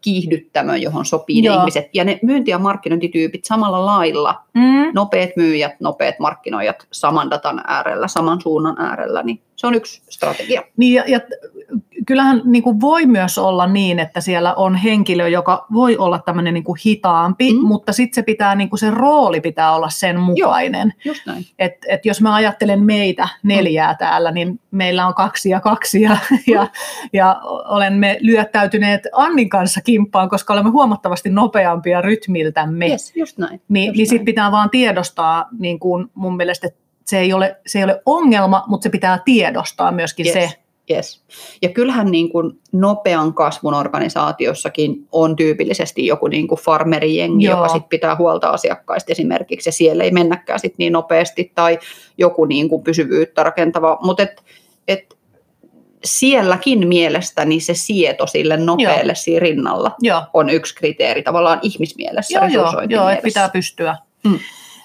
kiihdyttämö, 0.00 0.76
johon 0.76 1.06
sopii 1.06 1.44
Joo. 1.44 1.54
ne 1.54 1.60
ihmiset. 1.60 1.88
Ja 1.94 2.04
ne 2.04 2.18
myynti- 2.22 2.50
ja 2.50 2.58
markkinointityypit 2.58 3.44
samalla 3.44 3.86
lailla, 3.86 4.42
mm, 4.54 4.90
nopeat 4.94 5.30
myyjät, 5.36 5.80
nopeat 5.80 6.14
markkinoijat 6.18 6.86
saman 6.92 7.30
datan 7.30 7.62
äärellä, 7.66 8.08
saman 8.08 8.40
suunnan 8.40 8.76
äärellä, 8.78 9.22
niin 9.22 9.42
se 9.60 9.66
on 9.66 9.74
yksi 9.74 10.02
strategia. 10.10 10.62
Niin 10.76 10.94
ja, 10.94 11.04
ja 11.06 11.20
kyllähän 12.06 12.42
niin 12.44 12.62
kuin 12.62 12.80
voi 12.80 13.06
myös 13.06 13.38
olla 13.38 13.66
niin, 13.66 13.98
että 13.98 14.20
siellä 14.20 14.54
on 14.54 14.74
henkilö, 14.74 15.28
joka 15.28 15.66
voi 15.72 15.96
olla 15.96 16.18
tämmöinen 16.18 16.54
niin 16.54 16.64
kuin 16.64 16.78
hitaampi, 16.86 17.52
Mm. 17.52 17.58
mm. 17.58 17.66
mutta 17.66 17.92
sitten 17.92 18.14
se 18.14 18.22
pitää, 18.22 18.54
niin 18.54 18.68
kuin 18.70 18.80
se 18.80 18.90
rooli 18.90 19.40
pitää 19.40 19.74
olla 19.74 19.88
sen 19.90 20.20
mukainen. 20.20 20.94
Just 21.04 21.26
näin. 21.26 21.46
Et, 21.58 21.72
et 21.88 22.06
jos 22.06 22.20
mä 22.20 22.34
ajattelen 22.34 22.82
meitä 22.82 23.28
neljää 23.42 23.94
täällä, 23.94 24.30
niin 24.30 24.60
meillä 24.70 25.06
on 25.06 25.14
kaksi 25.14 25.50
ja 25.50 25.60
kaksi 25.60 26.02
ja, 26.02 26.16
ja, 26.46 26.68
ja 27.12 27.40
olemme 27.44 28.16
lyöttäytyneet 28.20 29.02
Annin 29.12 29.48
kanssa 29.48 29.80
kimppaan, 29.80 30.28
koska 30.28 30.52
olemme 30.52 30.70
huomattavasti 30.70 31.30
nopeampia 31.30 32.00
rytmiltämme. 32.02 32.86
Yes, 32.88 33.16
just 33.16 33.38
näin. 33.38 33.60
Niin, 33.68 33.86
Just 33.86 33.96
niin 33.96 34.06
sitten 34.06 34.24
pitää 34.24 34.52
vaan 34.52 34.70
tiedostaa 34.70 35.48
niin 35.58 35.78
kuin 35.78 36.06
mun 36.14 36.36
mielestä, 36.36 36.66
että 36.66 36.80
se 37.10 37.18
ei, 37.18 37.32
ole, 37.32 37.56
se 37.66 37.78
ei 37.78 37.84
ole 37.84 38.02
ongelma, 38.06 38.64
mutta 38.66 38.82
se 38.82 38.90
pitää 38.90 39.18
tiedostaa 39.24 39.92
myöskin 39.92 40.26
Yes. 40.26 40.34
se. 40.34 40.50
Yes. 40.90 41.22
Ja 41.62 41.68
kyllähän 41.68 42.10
niin 42.10 42.30
kuin 42.30 42.58
nopean 42.72 43.34
kasvun 43.34 43.74
organisaatiossakin 43.74 45.08
on 45.12 45.36
tyypillisesti 45.36 46.06
joku 46.06 46.26
niin 46.26 46.48
kuin 46.48 46.60
farmerijengi, 46.60 47.44
Joo. 47.44 47.56
joka 47.56 47.68
sit 47.68 47.88
pitää 47.88 48.16
huolta 48.16 48.48
asiakkaista 48.48 49.12
esimerkiksi, 49.12 49.68
ja 49.68 49.72
siellä 49.72 50.04
ei 50.04 50.10
mennäkään 50.10 50.60
sit 50.60 50.74
niin 50.78 50.92
nopeasti, 50.92 51.52
tai 51.54 51.78
joku 52.18 52.44
niin 52.44 52.68
kuin 52.68 52.82
pysyvyyttä 52.82 53.42
rakentava, 53.42 53.98
mutta 54.02 54.22
et, 54.22 54.42
et 54.88 55.16
sielläkin 56.04 56.88
mielestäni 56.88 57.60
se 57.60 57.74
sieto 57.74 58.26
sille 58.26 58.56
nopealle 58.56 59.14
siinä 59.14 59.40
rinnalla 59.40 59.94
Joo, 60.00 60.22
on 60.34 60.50
yksi 60.50 60.74
kriteeri 60.74 61.22
tavallaan 61.22 61.58
ihmismielessä, 61.62 62.38
joo, 62.38 62.48
joo, 62.48 62.82
joo 62.88 63.08
että 63.08 63.22
pitää 63.22 63.48
pystyä. 63.48 63.96
Mm. 64.24 64.38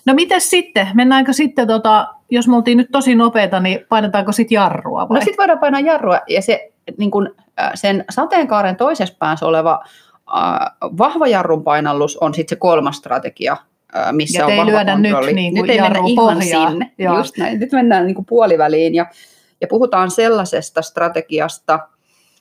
No 0.05 0.13
miten 0.13 0.41
sitten? 0.41 0.87
Mennäänkö 0.93 1.33
sitten, 1.33 1.67
tota, 1.67 2.14
jos 2.31 2.47
me 2.47 2.55
oltiin 2.55 2.77
nyt 2.77 2.87
tosi 2.91 3.15
nopeita, 3.15 3.59
niin 3.59 3.79
painetaanko 3.89 4.31
sitten 4.31 4.55
jarrua 4.55 5.09
vai? 5.09 5.15
No 5.19 5.21
sitten 5.25 5.37
voidaan 5.37 5.59
painaa 5.59 5.79
jarrua 5.79 6.19
ja 6.29 6.41
se 6.41 6.71
niin 6.97 7.11
kun, 7.11 7.35
sen 7.75 8.05
sateenkaaren 8.09 8.75
toisessa 8.75 9.15
päässä 9.19 9.45
oleva 9.45 9.83
äh, 10.37 10.59
vahva 10.97 11.27
jarrun 11.27 11.63
painallus 11.63 12.17
on 12.17 12.33
sitten 12.33 12.55
se 12.55 12.59
kolmas 12.59 12.97
strategia, 12.97 13.57
äh, 13.97 14.13
missä 14.13 14.39
Ja 14.39 14.45
on 14.45 14.51
ei 14.51 14.57
vahva 14.57 14.71
lyödä 14.71 14.95
nyt 14.95 15.11
kontrolli. 15.11 15.33
niin 15.33 15.53
kuin 15.53 15.61
nyt 15.61 15.69
ei 15.71 15.81
mennä 15.81 15.99
ihan 16.05 16.41
sinne. 16.41 16.91
Joo. 16.97 17.17
Just 17.17 17.37
näin. 17.37 17.59
Nyt 17.59 17.71
mennään 17.71 18.05
niin 18.07 18.15
kuin 18.15 18.25
puoliväliin 18.25 18.95
ja, 18.95 19.05
ja 19.61 19.67
puhutaan 19.67 20.11
sellaisesta 20.11 20.81
strategiasta, 20.81 21.79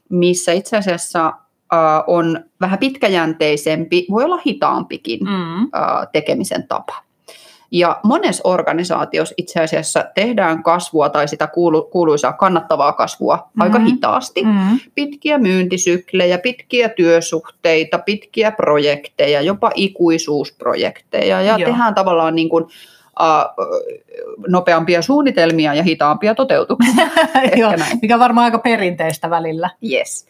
missä 0.08 0.52
itse 0.52 0.76
asiassa 0.76 1.26
äh, 1.26 1.78
on 2.06 2.44
vähän 2.60 2.78
pitkäjänteisempi, 2.78 4.06
voi 4.10 4.24
olla 4.24 4.40
hitaampikin 4.46 5.20
Mm. 5.20 5.62
äh, 5.62 6.08
tekemisen 6.12 6.68
tapa. 6.68 7.03
Ja 7.74 8.00
monessa 8.02 8.48
organisaatiossa 8.48 9.34
itse 9.38 9.60
asiassa 9.60 10.04
tehdään 10.14 10.62
kasvua 10.62 11.08
tai 11.08 11.28
sitä 11.28 11.46
kuulu, 11.46 11.82
kuuluisaa 11.82 12.32
kannattavaa 12.32 12.92
kasvua 12.92 13.36
mm-hmm. 13.36 13.62
aika 13.62 13.78
hitaasti. 13.78 14.42
Mm. 14.42 14.80
Pitkiä 14.94 15.38
myyntisyklejä, 15.38 16.38
pitkiä 16.38 16.88
työsuhteita, 16.88 17.98
pitkiä 17.98 18.52
projekteja, 18.52 19.42
jopa 19.42 19.70
ikuisuusprojekteja. 19.74 21.42
Ja 21.42 21.58
Joo. 21.58 21.70
tehdään 21.70 21.94
tavallaan 21.94 22.34
niin 22.34 22.48
kuin, 22.48 22.64
nopeampia 24.48 25.02
suunnitelmia 25.02 25.74
ja 25.74 25.82
hitaampia 25.82 26.34
toteutuksia. 26.34 27.06
Joo, 27.56 27.76
näin. 27.76 27.98
mikä 28.02 28.14
on 28.14 28.20
varmaan 28.20 28.44
aika 28.44 28.58
perinteistä 28.58 29.30
välillä. 29.30 29.70
Yes. 29.92 30.26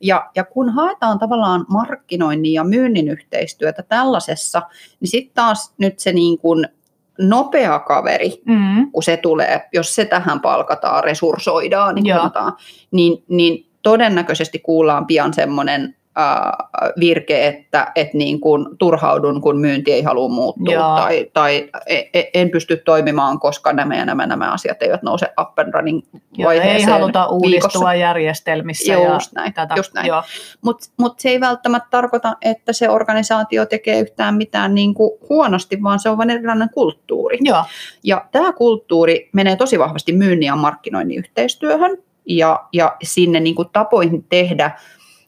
Ja, 0.00 0.30
ja 0.34 0.44
kun 0.44 0.68
haetaan 0.68 1.18
tavallaan 1.18 1.66
markkinoinnin 1.68 2.52
ja 2.52 2.64
myynnin 2.64 3.08
yhteistyötä 3.08 3.82
tällaisessa, 3.82 4.62
niin 5.00 5.08
sitten 5.08 5.34
taas 5.34 5.74
nyt 5.78 5.98
se 5.98 6.12
niin 6.12 6.38
kuin 6.38 6.68
nopea 7.18 7.78
kaveri, 7.78 8.42
Mm. 8.44 8.90
kun 8.92 9.02
se 9.02 9.16
tulee, 9.16 9.68
jos 9.72 9.94
se 9.94 10.04
tähän 10.04 10.40
palkataan, 10.40 11.04
resurssoidaan, 11.04 11.94
niin, 11.94 12.14
sanotaan, 12.16 12.52
niin, 12.90 13.24
niin 13.28 13.66
todennäköisesti 13.82 14.58
kuullaan 14.58 15.06
pian 15.06 15.34
semmoinen 15.34 15.96
äh, 16.18 16.90
virke, 17.00 17.46
että 17.46 17.92
et 17.94 18.14
niin 18.14 18.40
kuin 18.40 18.66
turhaudun, 18.78 19.40
kun 19.40 19.60
myynti 19.60 19.92
ei 19.92 20.02
halua 20.02 20.28
muuttua, 20.28 20.74
Joo. 20.74 20.96
tai, 20.96 21.30
tai 21.32 21.70
e- 21.86 22.02
e- 22.14 22.30
en 22.34 22.50
pysty 22.50 22.76
toimimaan, 22.76 23.40
koska 23.40 23.72
nämä 23.72 23.96
ja 23.96 24.04
nämä, 24.04 24.26
nämä 24.26 24.52
asiat 24.52 24.82
eivät 24.82 25.02
nouse 25.02 25.26
up 25.40 25.58
and 25.58 25.74
running 25.74 26.02
Joo, 26.38 26.50
ei 26.50 26.82
haluta 26.82 27.26
uudistua 27.26 27.70
viikossa. 27.70 27.94
järjestelmissä 27.94 28.92
Just 28.92 29.32
ja 29.32 29.40
näin, 29.40 29.54
tätä. 29.54 29.74
just 29.76 29.94
näin. 29.94 30.06
Joo. 30.06 30.22
Mutta 30.62 30.86
mut 30.96 31.20
se 31.20 31.28
ei 31.28 31.40
välttämättä 31.40 31.88
tarkoita, 31.90 32.36
että 32.42 32.72
se 32.72 32.90
organisaatio 32.90 33.66
tekee 33.66 34.00
yhtään 34.00 34.34
mitään 34.34 34.74
niin 34.74 34.94
kuin 34.94 35.10
huonosti, 35.28 35.82
vaan 35.82 35.98
se 35.98 36.08
on 36.08 36.18
vain 36.18 36.30
erilainen 36.30 36.70
kulttuuri. 36.74 37.38
Joo. 37.40 37.64
Ja 38.04 38.24
tämä 38.32 38.52
kulttuuri 38.52 39.28
menee 39.32 39.56
tosi 39.56 39.78
vahvasti 39.78 40.12
myynnin 40.12 40.46
ja 40.46 40.56
markkinoinnin 40.56 41.18
yhteistyöhön 41.18 41.98
ja, 42.26 42.64
ja 42.72 42.96
sinne 43.02 43.40
niin 43.40 43.54
kuin 43.54 43.68
tapoihin 43.72 44.24
tehdä. 44.28 44.70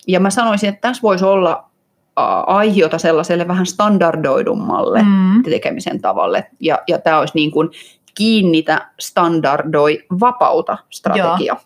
Ja 0.09 0.21
mä 0.21 0.31
sanoisin, 0.31 0.69
että 0.69 0.81
tässä 0.81 1.03
voisi 1.03 1.25
olla 1.25 1.65
aihiota 2.47 2.99
sellaiselle 2.99 3.49
vähän 3.49 3.67
standardoidummalle 3.67 5.03
Mm. 5.03 5.43
tekemisen 5.43 6.01
tavalle. 6.01 6.47
Ja, 6.61 6.79
ja 6.89 6.99
tämä 6.99 7.19
olisi 7.19 7.35
niin 7.35 7.51
kuin 7.51 7.69
kiinnitä, 8.15 8.91
standardoi, 9.01 10.05
vapauta 10.21 10.79
strategia. 10.91 11.57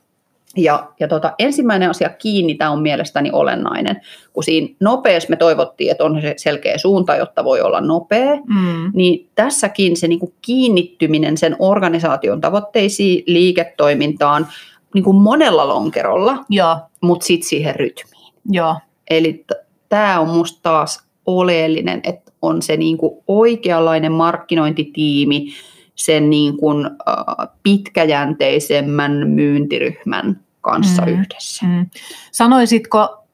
Ja, 0.57 0.89
ja 1.01 1.09
tota, 1.09 1.33
ensimmäinen 1.39 1.91
asia 1.91 2.09
kiinnitä 2.09 2.71
on 2.71 2.83
mielestäni 2.83 3.31
olennainen, 3.33 4.01
kun 4.33 4.45
siinä 4.45 4.75
nopeassa 4.81 5.31
me 5.31 5.37
toivottiin, 5.37 5.91
että 5.91 6.05
on 6.05 6.21
se 6.23 6.35
selkeä 6.37 6.79
suunta, 6.79 7.17
jotta 7.17 7.45
voi 7.45 7.61
olla 7.61 7.81
nopea, 7.81 8.37
Mm. 8.37 8.91
niin 8.95 9.29
tässäkin 9.35 9.97
se 9.97 10.09
niin 10.09 10.19
kuin 10.21 10.35
kiinnittyminen 10.43 11.37
sen 11.37 11.57
organisaation 11.59 12.41
tavoitteisiin, 12.41 13.25
liiketoimintaan 13.27 14.47
niin 14.95 15.05
kuin 15.05 15.17
monella 15.17 15.69
lonkerolla, 15.69 16.45
Joo. 16.51 16.77
mutta 17.01 17.27
sitten 17.27 17.49
siihen 17.49 17.77
rytmiin. 17.77 18.12
Joo. 18.51 18.77
Eli 19.11 19.45
tämä 19.89 20.21
on 20.21 20.29
musta 20.29 20.61
taas 20.63 21.05
oleellinen, 21.27 22.01
että 22.05 22.33
on 22.43 22.63
se 22.63 22.77
niin 22.77 22.99
kuin 22.99 23.23
oikeanlainen 23.27 24.13
markkinointitiimi 24.13 25.47
sen 25.95 26.31
niin 26.31 26.57
kuin, 26.57 26.87
äh, 26.87 27.49
pitkäjänteisemmän 27.63 29.13
myyntiryhmän 29.29 30.41
kanssa 30.61 31.03
Mm. 31.03 31.09
mm. 31.13 31.21
yhdessä. 31.21 31.67
Mm. 31.67 31.87
Sanoisitko, 32.33 33.25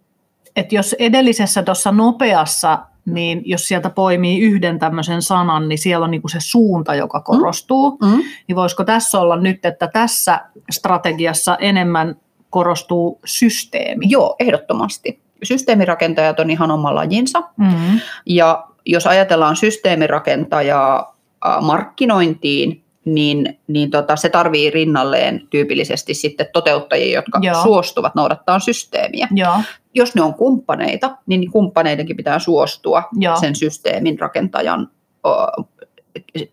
että 0.56 0.74
jos 0.74 0.92
edellisessä 0.98 1.62
tuossa 1.62 1.92
nopeassa, 1.92 2.78
niin 3.04 3.42
jos 3.44 3.68
sieltä 3.68 3.90
poimii 3.90 4.40
yhden 4.40 4.78
tämmöisen 4.78 5.22
sanan, 5.22 5.68
niin 5.68 5.78
siellä 5.78 6.04
on 6.04 6.10
niinku 6.10 6.28
se 6.28 6.38
suunta, 6.40 6.94
joka 6.94 7.20
korostuu. 7.20 7.98
Mm. 8.02 8.22
Niin 8.48 8.56
voisiko 8.56 8.84
tässä 8.84 9.20
olla 9.20 9.36
nyt, 9.36 9.64
että 9.64 9.88
tässä 9.88 10.40
strategiassa 10.70 11.56
enemmän 11.56 12.16
korostuu 12.50 13.20
systeemi? 13.24 14.06
Joo, 14.08 14.36
ehdottomasti. 14.40 15.20
Systeemirakentajat 15.42 16.40
on 16.40 16.50
ihan 16.50 16.70
oma 16.70 16.94
lajinsa. 16.94 17.42
Mm. 17.56 18.00
Ja 18.26 18.64
jos 18.86 19.06
ajatellaan 19.06 19.56
systeemirakentajaa 19.56 21.18
markkinointiin, 21.60 22.82
niin, 23.04 23.58
niin 23.66 23.90
tota, 23.90 24.16
se 24.16 24.28
tarvii 24.28 24.70
rinnalleen 24.70 25.46
tyypillisesti 25.50 26.14
sitten 26.14 26.46
toteuttajia, 26.52 27.18
jotka 27.18 27.38
Joo. 27.42 27.62
Suostuvat 27.62 28.14
noudattaa 28.14 28.58
systeemiä. 28.58 29.28
Joo. 29.34 29.60
Jos 29.94 30.14
ne 30.14 30.22
on 30.22 30.34
kumppaneita, 30.34 31.16
niin 31.26 31.50
kumppaneidenkin 31.50 32.16
pitää 32.16 32.38
suostua 32.38 33.02
Joo. 33.12 33.36
sen 33.36 33.56
systeemin 33.56 34.18
rakentajan 34.18 34.90
ö, 35.26 35.30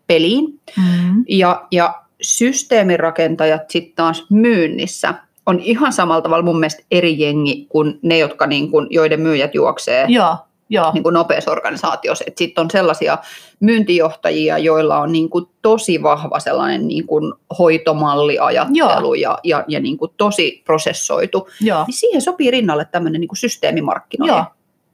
peliin. 0.06 0.60
Mm. 0.76 1.24
Ja, 1.28 1.66
ja 1.70 2.02
systeemirakentajat 2.22 3.70
sitten 3.70 3.94
taas 3.96 4.26
myynnissä 4.30 5.14
on 5.46 5.60
ihan 5.60 5.92
samalla 5.92 6.22
tavalla 6.22 6.44
mun 6.44 6.60
mielestä 6.60 6.82
eri 6.90 7.18
jengi 7.18 7.66
kuin 7.68 7.98
ne, 8.02 8.18
jotka 8.18 8.46
niin 8.46 8.70
kuin, 8.70 8.86
joiden 8.90 9.20
myyjät 9.20 9.54
juoksee 9.54 10.06
Joo. 10.08 10.36
Joo, 10.68 10.92
niin 10.92 11.02
kuin 11.02 11.12
nopeassa 11.12 11.50
organisaatiossa. 11.50 12.24
Sitten 12.36 12.62
on 12.62 12.70
sellaisia 12.70 13.18
myyntijohtajia, 13.60 14.58
joilla 14.58 14.98
on 14.98 15.12
niin 15.12 15.30
kuin 15.30 15.46
tosi 15.62 16.02
vahva 16.02 16.40
sellainen 16.40 16.88
niin 16.88 17.06
kuin 17.06 17.32
hoitomalliajattelu 17.58 19.14
ja, 19.14 19.38
ja, 19.44 19.64
ja 19.68 19.80
niin 19.80 19.98
kuin 19.98 20.10
tosi 20.16 20.62
prosessoitu. 20.64 21.48
joo, 21.60 21.84
Niin 21.86 21.94
siihen 21.94 22.22
sopii 22.22 22.50
rinnalle 22.50 22.84
tämmöinen 22.92 23.20
niin 23.20 23.28
kuin 23.28 23.36
systeemimarkkinointi. 23.36 24.36
joo, 24.36 24.44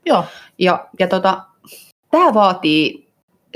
joo, 0.07 0.25
Ja, 0.59 0.87
ja 0.99 1.09
tota, 1.09 1.41
tämä 2.11 2.35
vaatii 2.35 3.02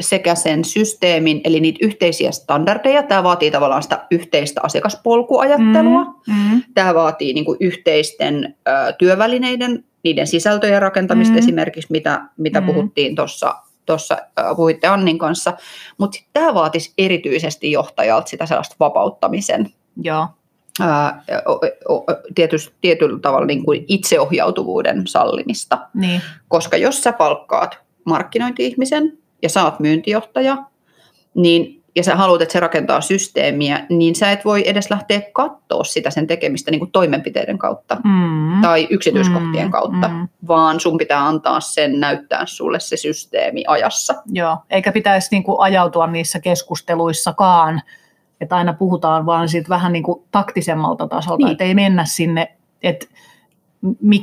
sekä 0.01 0.35
sen 0.35 0.65
systeemin, 0.65 1.41
eli 1.45 1.61
niitä 1.61 1.79
yhteisiä 1.83 2.33
standardeja, 2.33 3.03
tämä 3.03 3.23
vaatii 3.23 3.51
tavallaan 3.51 3.83
sitä 3.83 4.07
yhteistä 4.11 4.61
asiakaspolkuajattelua, 4.65 6.05
Mm, 6.05 6.35
mm, 6.53 6.63
Tämä 6.75 6.95
vaatii 6.95 7.33
niin 7.35 7.45
kuin 7.45 7.57
yhteisten 7.61 8.57
ö, 8.69 8.93
työvälineiden, 8.93 9.85
niiden 10.05 10.27
sisältöjen 10.27 10.83
rakentamista 10.83 11.33
Mm. 11.33 11.39
esimerkiksi, 11.39 11.93
mitä, 11.93 12.21
mitä 12.37 12.61
Mm. 12.61 12.67
puhuttiin 12.67 13.17
tuossa 13.17 13.55
tuossa 13.87 14.17
puhuitte 14.57 14.87
Annin 14.87 15.19
kanssa, 15.19 15.53
mutta 15.99 16.19
tämä 16.33 16.55
vaatisi 16.55 16.93
erityisesti 16.99 17.73
johtajalta 17.73 18.27
sitä 18.27 18.47
sellaista 18.47 18.77
vapauttamisen, 18.81 19.71
joo, 20.03 20.27
ää, 20.81 21.25
tietysti, 22.35 22.75
tietyllä 22.81 23.19
tavalla 23.21 23.47
niin 23.47 23.65
kuin 23.65 23.85
itseohjautuvuuden 23.89 25.07
sallimista. 25.07 25.79
niin, 25.95 26.21
Koska 26.49 26.77
jos 26.77 27.03
sä 27.03 27.13
palkkaat 27.13 27.79
markkinointi-ihmisen 28.05 29.19
ja 29.43 29.49
sä 29.49 29.65
oot 29.65 29.81
myyntijohtaja, 29.81 30.57
niin, 31.35 31.83
ja 31.97 32.03
sä 32.03 32.17
haluat, 32.17 32.43
että 32.43 32.53
se 32.53 32.61
rakentaa 32.61 33.01
systeemiä, 33.01 33.87
niin 33.89 34.15
sä 34.15 34.33
et 34.33 34.45
voi 34.45 34.63
edes 34.69 34.91
lähteä 34.91 35.21
katsoa 35.33 35.85
sitä 35.85 36.11
sen 36.11 36.27
tekemistä 36.27 36.71
niin 36.71 36.79
kuin 36.79 36.91
toimenpiteiden 36.91 37.59
kautta 37.59 37.97
mm, 38.05 38.63
tai 38.63 38.87
yksityiskohtien 38.91 39.67
Mm, 39.67 39.71
kautta, 39.71 40.09
mm. 40.09 40.29
vaan 40.49 40.81
sun 40.81 40.99
pitää 40.99 41.27
antaa 41.27 41.61
sen 41.61 42.01
näyttää 42.01 42.43
sulle 42.47 42.81
se 42.81 42.97
systeemi 42.97 43.65
ajassa. 43.69 44.15
joo, 44.33 44.57
eikä 44.71 44.93
pitäisi 44.93 45.29
niin 45.31 45.43
kuin 45.43 45.61
ajautua 45.61 46.07
niissä 46.07 46.41
keskusteluissakaan, 46.41 47.83
että 48.41 48.57
aina 48.57 48.73
puhutaan 48.73 49.27
vaan 49.27 49.49
siitä 49.49 49.69
vähän 49.69 49.93
niin 49.93 50.03
kuin 50.03 50.23
taktisemmalta 50.31 51.09
tasolta, 51.09 51.45
Niin. 51.45 51.53
että 51.53 51.65
ei 51.65 51.75
mennä 51.75 52.05
sinne, 52.05 52.57
että 52.83 53.07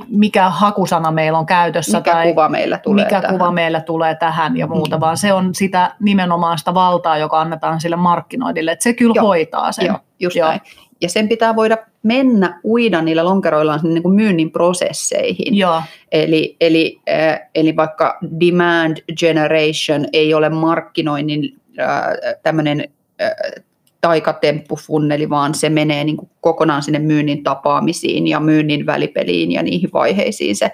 mikä 0.07 0.49
hakusana 0.49 1.11
meillä 1.11 1.39
on 1.39 1.45
käytössä 1.45 1.97
Mikä 1.97 2.11
tai 2.11 2.27
kuva 2.29 2.49
meillä 2.49 2.77
tulee 2.77 3.05
mikä 3.05 3.21
tähän. 3.21 3.37
kuva 3.39 3.51
meillä 3.51 3.81
tulee 3.81 4.15
tähän 4.15 4.57
ja 4.57 4.67
muuta, 4.67 4.97
Mm. 4.97 5.01
vaan 5.01 5.17
se 5.17 5.33
on 5.33 5.55
sitä 5.55 5.95
nimenomaan 5.99 6.57
sitä 6.57 6.73
valtaa, 6.73 7.17
joka 7.17 7.41
annetaan 7.41 7.81
sille 7.81 7.95
markkinoidille, 7.95 8.71
että 8.71 8.83
se 8.83 8.93
kyllä 8.93 9.13
Joo. 9.15 9.25
hoitaa 9.25 9.71
sen. 9.71 9.85
Joo, 9.85 9.97
just 10.19 10.35
Joo. 10.35 10.47
näin. 10.47 10.61
Ja 11.01 11.09
sen 11.09 11.29
pitää 11.29 11.55
voida 11.55 11.77
mennä, 12.03 12.59
uida 12.63 13.01
niillä 13.01 13.23
lonkeroillaan 13.25 13.79
sinne 13.79 13.93
niin 13.93 14.03
kuin 14.03 14.15
myynnin 14.15 14.51
prosesseihin. 14.51 15.55
Joo, 15.57 15.81
Eli, 16.11 16.57
eli, 16.61 17.01
äh, 17.09 17.39
eli 17.55 17.75
vaikka 17.75 18.17
demand 18.39 18.97
generation 19.19 20.05
ei 20.13 20.33
ole 20.33 20.49
markkinoinnin 20.49 21.61
äh, 21.79 22.03
tämmöinen 22.43 22.83
äh, 23.21 23.63
taikatemppufunneli, 24.03 25.29
vaan 25.29 25.55
se 25.55 25.69
menee 25.69 26.03
niin 26.03 26.17
kuin 26.17 26.29
kokonaan 26.41 26.83
sinne 26.83 26.99
myynnin 26.99 27.43
tapaamisiin 27.43 28.27
ja 28.27 28.39
myynnin 28.39 28.85
välipeliin 28.85 29.51
ja 29.51 29.63
niihin 29.63 29.89
vaiheisiin 29.93 30.55
se 30.55 30.71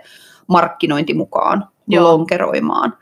markkinointi 0.48 1.14
mukaan 1.14 1.68
Joo. 1.88 2.04
lonkeroimaan. 2.04 2.94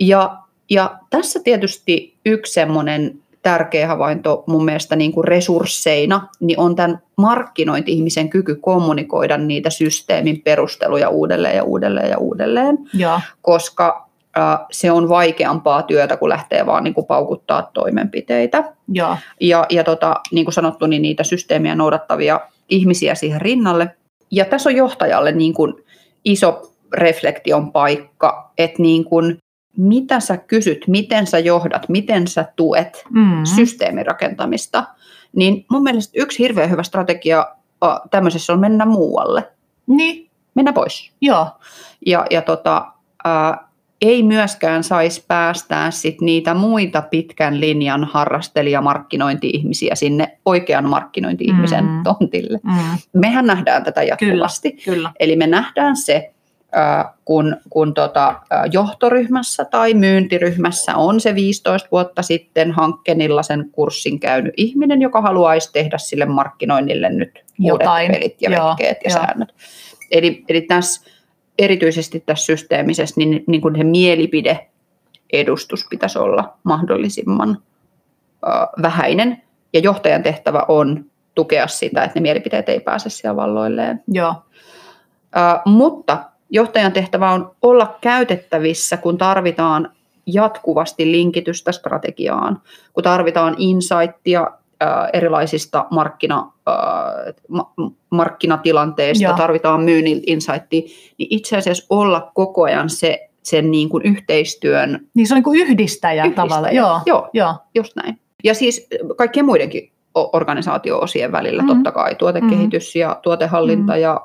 Ja, 0.00 0.36
ja 0.70 0.98
tässä 1.10 1.40
tietysti 1.44 2.16
yksi 2.26 2.52
semmoinen 2.52 3.18
tärkeä 3.42 3.88
havainto 3.88 4.44
mun 4.46 4.64
mielestä 4.64 4.96
niin 4.96 5.12
kuin 5.12 5.24
resursseina, 5.24 6.28
niin 6.40 6.60
on 6.60 6.76
tämän 6.76 6.98
markkinointi-ihmisen 7.16 8.30
kyky 8.30 8.54
kommunikoida 8.54 9.38
niitä 9.38 9.70
systeemin 9.70 10.42
perusteluja 10.42 11.08
uudelleen 11.08 11.56
ja 11.56 11.64
uudelleen 11.64 12.10
ja 12.10 12.18
uudelleen, 12.18 12.78
joo, 12.94 13.20
koska 13.42 14.11
se 14.70 14.90
on 14.90 15.08
vaikeampaa 15.08 15.82
työtä, 15.82 16.16
kun 16.16 16.28
lähtee 16.28 16.66
vaan 16.66 16.84
niin 16.84 16.94
kuin 16.94 17.06
paukuttaa 17.06 17.70
toimenpiteitä. 17.74 18.64
joo, 18.88 19.16
Ja, 19.40 19.66
ja 19.70 19.84
tota, 19.84 20.14
niin 20.32 20.44
kuin 20.44 20.54
sanottu, 20.54 20.86
niin 20.86 21.02
niitä 21.02 21.24
systeemiä 21.24 21.74
noudattavia 21.74 22.40
ihmisiä 22.68 23.14
siihen 23.14 23.40
rinnalle. 23.40 23.96
Ja 24.30 24.44
tässä 24.44 24.70
on 24.70 24.76
johtajalle 24.76 25.32
niin 25.32 25.54
kuin 25.54 25.74
iso 26.24 26.72
reflektion 26.92 27.72
paikka, 27.72 28.52
että 28.58 28.82
niin 28.82 29.04
kuin, 29.04 29.38
mitä 29.76 30.20
sä 30.20 30.36
kysyt, 30.36 30.84
miten 30.86 31.26
sä 31.26 31.38
johdat, 31.38 31.88
miten 31.88 32.28
sä 32.28 32.44
tuet 32.56 33.04
mm, 33.10 33.44
systeemin 33.56 34.06
rakentamista, 34.06 34.84
niin 35.36 35.66
mun 35.70 35.82
mielestä 35.82 36.12
yksi 36.16 36.38
hirveän 36.38 36.70
hyvä 36.70 36.82
strategia 36.82 37.46
tämmöisessä 38.10 38.52
on 38.52 38.60
mennä 38.60 38.86
muualle, 38.86 39.48
niin, 39.86 40.30
mennä 40.54 40.72
pois. 40.72 41.12
joo, 41.20 41.46
Ja, 42.06 42.26
ja 42.30 42.42
tota, 42.42 42.92
ää, 43.24 43.68
ei 44.02 44.22
myöskään 44.22 44.84
saisi 44.84 45.24
päästää 45.28 45.90
sit 45.90 46.20
niitä 46.20 46.54
muita 46.54 47.02
pitkän 47.02 47.60
linjan 47.60 48.04
harrastelijamarkkinointi-ihmisiä 48.04 49.94
sinne 49.94 50.38
oikean 50.46 50.88
markkinointi-ihmisen 50.88 51.84
Mm. 51.84 52.02
tontille. 52.02 52.60
mm, 52.62 52.72
Mehän 53.20 53.46
nähdään 53.46 53.84
tätä 53.84 54.02
jatkuvasti. 54.02 54.72
kyllä, 54.84 55.12
Eli 55.20 55.36
me 55.36 55.46
nähdään 55.46 55.96
se, 55.96 56.30
kun, 57.24 57.56
kun 57.70 57.94
tota, 57.94 58.40
johtoryhmässä 58.72 59.64
tai 59.64 59.94
myyntiryhmässä 59.94 60.94
on 60.96 61.20
se 61.20 61.34
15 61.34 61.88
vuotta 61.92 62.22
sitten 62.22 62.72
hankkenilla 62.72 63.42
sen 63.42 63.68
kurssin 63.72 64.20
käynyt 64.20 64.54
ihminen, 64.56 65.00
joka 65.02 65.20
haluaisi 65.20 65.72
tehdä 65.72 65.98
sille 65.98 66.24
markkinoinnille 66.24 67.08
nyt 67.10 67.44
Jotain. 67.58 68.06
uudet 68.10 68.20
pelit 68.20 68.36
ja 68.42 68.50
Joo, 68.50 68.76
ja 68.80 68.86
joo. 68.88 68.94
säännöt. 69.24 69.54
Eli, 70.10 70.44
eli 70.48 70.60
tässä, 70.60 71.10
erityisesti 71.58 72.22
tässä 72.26 72.44
systeemisessä 72.44 73.14
niin, 73.16 73.44
niin 73.46 73.60
kuin 73.60 73.76
se 73.76 73.84
mielipide-edustus 73.84 75.86
pitäisi 75.90 76.18
olla 76.18 76.56
mahdollisimman 76.62 77.58
ää, 78.46 78.68
vähäinen. 78.82 79.42
Ja 79.72 79.80
johtajan 79.80 80.22
tehtävä 80.22 80.64
on 80.68 81.04
tukea 81.34 81.66
sitä, 81.66 82.04
että 82.04 82.20
ne 82.20 82.22
mielipiteet 82.22 82.68
ei 82.68 82.80
pääse 82.80 83.10
siellä 83.10 83.36
valloilleen. 83.36 84.02
joo, 84.08 84.34
Ä, 85.36 85.60
mutta 85.64 86.24
johtajan 86.50 86.92
tehtävä 86.92 87.30
on 87.30 87.56
olla 87.62 87.98
käytettävissä, 88.00 88.96
kun 88.96 89.18
tarvitaan 89.18 89.92
jatkuvasti 90.26 91.12
linkitystä 91.12 91.72
strategiaan, 91.72 92.62
kun 92.92 93.04
tarvitaan 93.04 93.54
insightia 93.58 94.50
erilaisista 95.12 95.86
markkina, 95.90 96.52
markkinatilanteista, 98.10 99.24
Joo. 99.24 99.36
tarvitaan 99.36 99.80
myynnin 99.82 100.22
insightia, 100.26 100.80
niin 101.18 101.28
itse 101.30 101.56
asiassa 101.56 101.86
olla 101.90 102.30
koko 102.34 102.62
ajan 102.62 102.90
se, 102.90 103.28
sen 103.42 103.70
niin 103.70 103.88
kuin 103.88 104.02
yhteistyön 104.06 105.06
niin 105.14 105.26
se 105.26 105.34
on 105.34 105.36
niin 105.36 105.44
kuin 105.44 105.60
yhdistäjä, 105.60 106.22
Yhdistäjä, 106.24 106.46
tavallaan, 106.46 106.74
joo, 106.74 107.00
joo. 107.06 107.30
joo, 107.32 107.54
Just 107.74 107.96
näin. 107.96 108.18
Ja 108.44 108.54
siis 108.54 108.86
kaikkien 109.16 109.46
muidenkin 109.46 109.92
organisaatio-osien 110.14 111.32
välillä, 111.32 111.62
Mhm. 111.62 111.70
mm. 111.72 111.76
totta 111.76 111.92
kai, 111.92 112.14
tuotekehitys 112.14 112.94
mm. 112.94 113.00
ja 113.00 113.16
tuotehallinta 113.22 113.92
Mhm. 113.92 113.98
mm. 113.98 114.02
ja 114.02 114.20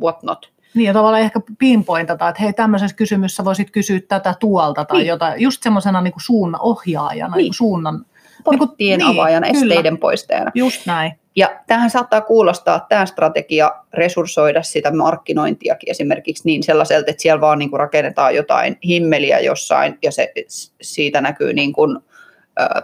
what 0.00 0.22
not. 0.22 0.50
Niin 0.74 0.86
ja 0.86 0.92
tavallaan 0.92 1.22
ehkä 1.22 1.40
pinpointata, 1.58 2.28
että 2.28 2.42
hei 2.42 2.52
tämmöisessä 2.52 2.96
kysymyksessä 2.96 3.44
voisit 3.44 3.70
kysyä 3.70 4.00
tätä 4.08 4.34
tuolta 4.40 4.84
tai 4.84 4.98
Niin. 4.98 5.06
jotain, 5.08 5.40
just 5.42 5.62
semmoisena 5.62 6.00
niin 6.00 6.12
suunnan 6.16 6.60
ohjaajana, 6.60 7.36
niin. 7.36 7.44
Niin. 7.44 7.54
suunnan, 7.54 8.04
Porttien 8.44 8.98
niin, 8.98 9.08
avaajana, 9.08 9.46
kyllä. 9.46 9.60
esteiden 9.60 9.98
poistajana. 9.98 10.50
just 10.54 10.86
näin, 10.86 11.12
Ja 11.36 11.60
tähän 11.66 11.90
saattaa 11.90 12.20
kuulostaa 12.20 12.86
tämä 12.88 13.06
strategia 13.06 13.72
resurssoida 13.94 14.62
sitä 14.62 14.94
markkinointiakin 14.94 15.90
esimerkiksi 15.90 16.42
niin 16.44 16.62
sellaiselta, 16.62 17.10
että 17.10 17.22
siellä 17.22 17.40
vaan 17.40 17.58
niin 17.58 17.70
kuin 17.70 17.80
rakennetaan 17.80 18.34
jotain 18.34 18.78
himmeliä 18.84 19.40
jossain 19.40 19.98
ja 20.02 20.12
se, 20.12 20.32
siitä 20.80 21.20
näkyy 21.20 21.52
niin 21.52 21.72
kuin, 21.72 21.98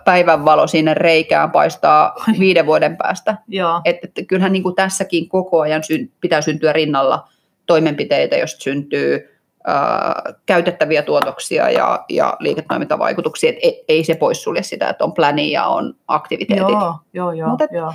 päivänvalo 0.04 0.66
sinne 0.66 0.94
reikään 0.94 1.50
paistaa 1.50 2.14
viiden 2.38 2.66
vuoden 2.66 2.96
päästä. 2.96 3.36
Että, 3.84 4.06
että 4.06 4.22
kyllähän 4.24 4.52
niin 4.52 4.62
kuin 4.62 4.74
tässäkin 4.74 5.28
koko 5.28 5.60
ajan 5.60 5.82
syn, 5.82 6.10
pitää 6.20 6.40
syntyä 6.40 6.72
rinnalla 6.72 7.28
toimenpiteitä, 7.66 8.36
joista 8.36 8.62
syntyy 8.62 9.33
ää, 9.66 10.22
käytettäviä 10.46 11.02
tuotoksia 11.02 11.70
ja, 11.70 12.04
ja 12.08 12.36
liiketoimintavaikutuksia. 12.40 13.50
Et 13.50 13.56
ei, 13.62 13.84
ei 13.88 14.04
se 14.04 14.14
poissulje 14.14 14.62
sitä, 14.62 14.88
että 14.88 15.04
on 15.04 15.12
pläni 15.12 15.50
ja 15.52 15.66
on 15.66 15.94
aktiviteetit. 16.08 16.68
joo, 16.68 16.94
joo, 17.12 17.32
joo, 17.32 17.48
Mutta- 17.48 17.66
joo. 17.72 17.92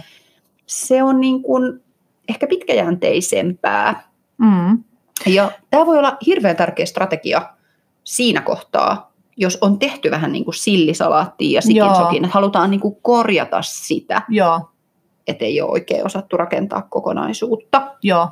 Se 0.65 1.03
on 1.03 1.19
niin 1.21 1.43
kuin 1.43 1.83
ehkä 2.29 2.47
pitkäjänteisempää. 2.47 4.09
Mm, 4.37 4.83
Ja 5.25 5.51
tämä 5.69 5.85
voi 5.85 5.97
olla 5.97 6.17
hirveän 6.25 6.55
tärkeä 6.55 6.85
strategia 6.85 7.41
siinä 8.03 8.41
kohtaa, 8.41 9.11
jos 9.37 9.57
on 9.61 9.79
tehty 9.79 10.11
vähän 10.11 10.31
niin 10.31 10.45
kuin 10.45 10.55
sillisalaattia 10.55 11.55
ja 11.57 11.61
sikinsokin, 11.61 12.25
että 12.25 12.33
halutaan 12.33 12.71
niin 12.71 12.79
kuin 12.81 12.97
korjata 13.01 13.61
sitä, 13.61 14.21
joo, 14.29 14.69
että 15.27 15.45
ei 15.45 15.61
ole 15.61 15.71
oikein 15.71 16.05
osattu 16.05 16.37
rakentaa 16.37 16.81
kokonaisuutta. 16.81 17.81
joo. 18.03 18.29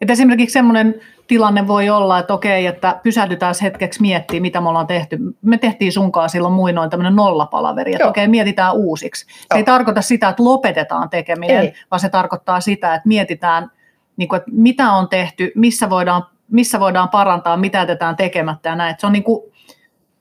Et 0.00 0.10
esimerkiksi 0.10 0.52
semmoinen 0.52 0.94
tilanne 1.26 1.68
voi 1.68 1.90
olla, 1.90 2.18
että 2.18 2.34
okei, 2.34 2.66
että 2.66 3.00
pysähdytään 3.02 3.54
hetkeksi 3.62 4.00
miettimään, 4.00 4.42
mitä 4.42 4.60
me 4.60 4.68
ollaan 4.68 4.86
tehty. 4.86 5.18
Me 5.42 5.58
tehtiin 5.58 5.92
sunkaan 5.92 6.30
silloin 6.30 6.54
muinoin 6.54 6.90
tämmöinen 6.90 7.16
nollapalaveri, 7.16 7.92
että 7.92 8.02
Joo. 8.02 8.10
okei, 8.10 8.28
mietitään 8.28 8.74
uusiksi. 8.74 9.26
Se 9.26 9.46
Joo. 9.50 9.58
ei 9.58 9.64
tarkoita 9.64 10.02
sitä, 10.02 10.28
että 10.28 10.44
lopetetaan 10.44 11.10
tekeminen, 11.10 11.60
Ei. 11.60 11.74
vaan 11.90 12.00
se 12.00 12.08
tarkoittaa 12.08 12.60
sitä, 12.60 12.94
että 12.94 13.08
mietitään, 13.08 13.70
niin 14.16 14.28
kuin, 14.28 14.36
että 14.36 14.50
mitä 14.54 14.92
on 14.92 15.08
tehty, 15.08 15.52
missä 15.54 15.90
voidaan 15.90 16.26
missä 16.50 16.80
voidaan 16.80 17.08
parantaa, 17.08 17.56
mitä 17.56 17.78
jätetään 17.78 18.16
tekemättä 18.16 18.68
ja 18.68 18.76
näin. 18.76 18.90
Et 18.90 19.00
Se 19.00 19.06
on, 19.06 19.12
niin 19.12 19.24
kuin, 19.24 19.42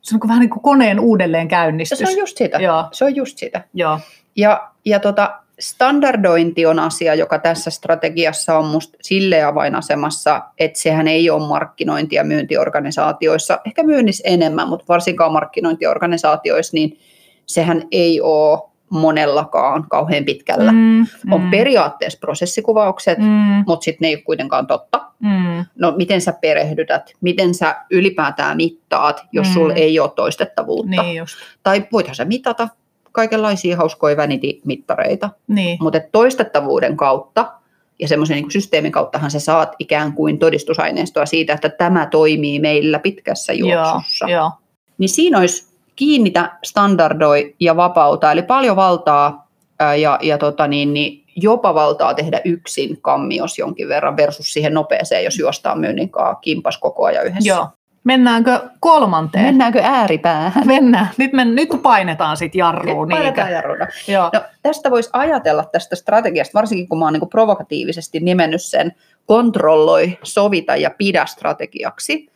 se 0.01 0.15
on 0.15 0.15
niin 0.15 0.19
kuin 0.19 0.29
vähän 0.29 0.39
niin 0.39 0.49
kuin 0.49 0.61
koneen 0.61 0.99
uudelleen 0.99 1.47
käynnistys. 1.47 1.99
Se 1.99 2.07
on 2.07 2.17
just 2.17 2.37
sitä. 2.37 2.57
Joo. 2.57 2.85
Se 2.91 3.05
on 3.05 3.15
just 3.15 3.37
sitä. 3.37 3.61
Joo. 3.73 3.99
Ja, 4.35 4.71
ja 4.85 4.99
tota, 4.99 5.39
standardointi 5.59 6.65
on 6.65 6.79
asia, 6.79 7.15
joka 7.15 7.39
tässä 7.39 7.69
strategiassa 7.69 8.57
on 8.57 8.65
musta 8.65 8.97
silleen 9.01 9.47
avainasemassa, 9.47 10.41
että 10.59 10.79
sehän 10.79 11.07
ei 11.07 11.29
ole 11.29 11.47
markkinointi- 11.47 12.15
ja 12.15 12.23
myyntiorganisaatioissa, 12.23 13.59
ehkä 13.65 13.83
myynnissä 13.83 14.23
enemmän, 14.27 14.67
mutta 14.69 14.85
varsinkaan 14.89 15.31
markkinointiorganisaatioissa, 15.33 16.75
niin 16.75 16.99
sehän 17.45 17.83
ei 17.91 18.21
ole 18.21 18.59
monellakaan 18.89 19.85
kauhean 19.89 20.25
pitkällä. 20.25 20.71
Mm, 20.71 21.05
On 21.31 21.41
mm, 21.41 21.51
periaatteessa 21.51 22.19
prosessikuvaukset, 22.19 23.17
mm, 23.17 23.63
mutta 23.67 23.83
sitten 23.83 24.05
ne 24.05 24.07
ei 24.07 24.15
ole 24.15 24.21
kuitenkaan 24.21 24.67
totta. 24.67 25.01
mm, 25.19 25.65
No 25.75 25.93
miten 25.97 26.21
sä 26.21 26.33
perehdytät, 26.41 27.11
miten 27.21 27.53
sä 27.53 27.75
ylipäätään 27.91 28.57
mittaat, 28.57 29.23
jos 29.31 29.47
Mm. 29.47 29.53
sulla 29.53 29.73
ei 29.73 29.99
ole 29.99 30.11
toistettavuutta. 30.15 31.01
niin 31.03 31.15
just. 31.17 31.35
Tai 31.63 31.87
voithan 31.91 32.15
sä 32.15 32.25
mitata 32.25 32.67
kaikenlaisia 33.11 33.77
hauskoja 33.77 34.17
vanity-mittareita, 34.17 35.29
Niin. 35.47 35.77
mutta 35.81 35.99
toistettavuuden 36.11 36.97
kautta 36.97 37.51
ja 37.99 38.07
semmoisen 38.07 38.35
niin 38.37 38.51
systeemin 38.51 38.91
kauttahan 38.91 39.31
sä 39.31 39.39
saat 39.39 39.75
ikään 39.79 40.13
kuin 40.13 40.39
todistusaineistoa 40.39 41.25
siitä, 41.25 41.53
että 41.53 41.69
tämä 41.69 42.05
toimii 42.05 42.59
meillä 42.59 42.99
pitkässä 42.99 43.53
juoksussa. 43.53 44.29
Joo, 44.29 44.39
joo. 44.39 44.51
Niin 44.97 45.09
siinä 45.09 45.37
olisi 45.39 45.69
kiinnitä, 45.95 46.51
standardoi 46.63 47.55
ja 47.59 47.75
vapauta, 47.75 48.31
eli 48.31 48.43
paljon 48.43 48.75
valtaa 48.75 49.47
ää, 49.79 49.95
ja, 49.95 50.19
ja 50.21 50.37
tota 50.37 50.67
niin, 50.67 50.93
niin 50.93 51.23
jopa 51.35 51.73
valtaa 51.73 52.13
tehdä 52.13 52.41
yksin 52.45 52.97
kammios 53.01 53.57
jonkin 53.57 53.87
verran 53.87 54.17
versus 54.17 54.53
siihen 54.53 54.73
nopeeseen, 54.73 55.23
jos 55.23 55.39
juostaan 55.39 55.79
myynnin 55.79 56.09
kanssa 56.09 56.35
kimpas 56.35 56.77
koko 56.77 57.05
ajan 57.05 57.25
yhdessä. 57.25 57.49
joo. 57.49 57.67
Mennäänkö 58.09 58.69
kolmanteen? 58.79 59.45
Mennäänkö 59.45 59.81
ääripäähän? 59.83 60.67
Mennään. 60.67 61.07
Nyt, 61.17 61.33
men, 61.33 61.55
nyt 61.55 61.69
painetaan 61.83 62.37
sitten 62.37 62.59
jarruun. 62.59 63.07
Nyt 63.07 63.17
painetaan 63.17 63.47
niinkö? 63.47 63.67
jarrulla. 63.67 63.87
Joo. 64.07 64.29
No, 64.33 64.41
tästä 64.63 64.91
voisi 64.91 65.09
ajatella 65.13 65.63
tästä 65.63 65.95
strategiasta, 65.95 66.59
varsinkin 66.59 66.87
kun 66.87 66.99
mä 66.99 67.05
oon 67.05 67.13
niin 67.13 67.29
provokatiivisesti 67.29 68.19
nimennyt 68.19 68.61
sen 68.61 68.95
kontrolloi, 69.25 70.17
sovita 70.23 70.75
ja 70.75 70.89
pidä 70.97 71.25
strategiaksi, 71.25 72.27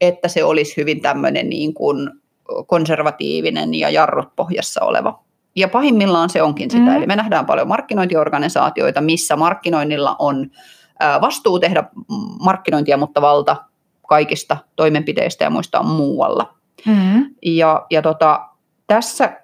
että 0.00 0.28
se 0.28 0.44
olisi 0.44 0.76
hyvin 0.76 1.00
tämmöinen 1.00 1.48
niin 1.48 1.74
kuin 1.74 2.10
konservatiivinen 2.66 3.74
ja 3.74 3.90
jarrut 3.90 4.36
pohjassa 4.36 4.84
oleva. 4.84 5.22
Ja 5.56 5.68
pahimmillaan 5.68 6.30
se 6.30 6.42
onkin 6.42 6.70
sitä. 6.70 6.90
Mm. 6.90 6.96
Eli 6.96 7.06
me 7.06 7.16
nähdään 7.16 7.46
paljon 7.46 7.68
markkinointiorganisaatioita, 7.68 9.00
missä 9.00 9.36
markkinoinnilla 9.36 10.16
on 10.18 10.50
vastuu 11.20 11.58
tehdä 11.58 11.84
markkinointia, 12.44 12.96
mutta 12.96 13.22
valta 13.22 13.56
kaikista 14.12 14.56
toimenpiteistä 14.76 15.44
ja 15.44 15.50
muista 15.50 15.80
on 15.80 15.86
muualla. 15.86 16.54
Mm. 16.86 17.34
Ja, 17.42 17.86
ja 17.90 18.02
tota, 18.02 18.40
tässä 18.86 19.40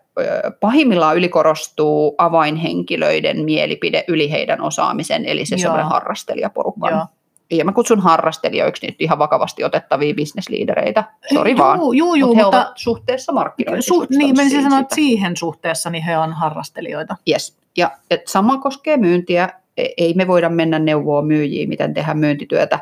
pahimmillaan 0.60 1.16
ylikorostuu 1.16 2.14
avainhenkilöiden 2.18 3.44
mielipide 3.44 4.04
yli 4.08 4.30
heidän 4.30 4.60
osaamisen, 4.60 5.24
eli 5.24 5.46
se 5.46 5.58
semmoinen 5.58 5.86
harrastelijaporukka. 5.86 6.90
Joo. 6.90 7.06
Ja 7.50 7.64
mä 7.64 7.72
kutsun 7.72 8.00
harrastelijoiksi 8.00 8.86
nyt 8.86 8.96
ihan 8.98 9.18
vakavasti 9.18 9.64
otettavia 9.64 10.14
bisnesliidereitä. 10.14 11.04
Sori 11.34 11.56
vaan. 11.56 11.78
Juu, 11.78 11.92
juu, 11.92 12.14
juu 12.14 12.28
Mut 12.28 12.36
he 12.36 12.42
mutta 12.42 12.56
ovat 12.66 12.78
suhteessa 12.78 13.32
markkinointiin. 13.32 13.82
su, 13.82 14.06
niin, 14.10 14.36
menisin 14.36 14.62
sanoa, 14.62 14.78
että 14.78 14.94
siihen 14.94 15.36
suhteessa 15.36 15.90
niin 15.90 16.04
he 16.04 16.18
on 16.18 16.32
harrastelijoita. 16.32 17.16
Yes. 17.30 17.56
Ja 17.76 17.90
et 18.10 18.26
sama 18.26 18.58
koskee 18.58 18.96
myyntiä. 18.96 19.48
E- 19.76 19.86
Ei 19.96 20.14
me 20.14 20.26
voida 20.26 20.48
mennä 20.48 20.78
neuvoa 20.78 21.22
myyjiin, 21.22 21.68
miten 21.68 21.94
tehdä 21.94 22.14
myyntityötä 22.14 22.78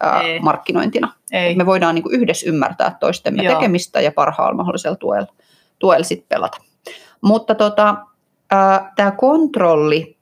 ää, 0.00 0.20
Ei. 0.20 0.40
markkinointina. 0.40 1.12
Ei. 1.32 1.54
Me 1.54 1.66
voidaan 1.66 1.94
niin 1.94 2.02
kuin 2.02 2.14
yhdessä 2.14 2.48
ymmärtää 2.48 2.96
toistemme 3.00 3.42
Joo. 3.42 3.54
tekemistä 3.54 4.00
ja 4.00 4.12
parhaalla 4.12 4.56
mahdollisella 4.56 4.96
tuella, 4.96 5.26
tuella 5.78 6.04
sit 6.04 6.28
pelata. 6.28 6.58
Mutta 7.20 7.54
tota, 7.54 7.96
tämä 8.96 9.10
kontrolli 9.10 10.16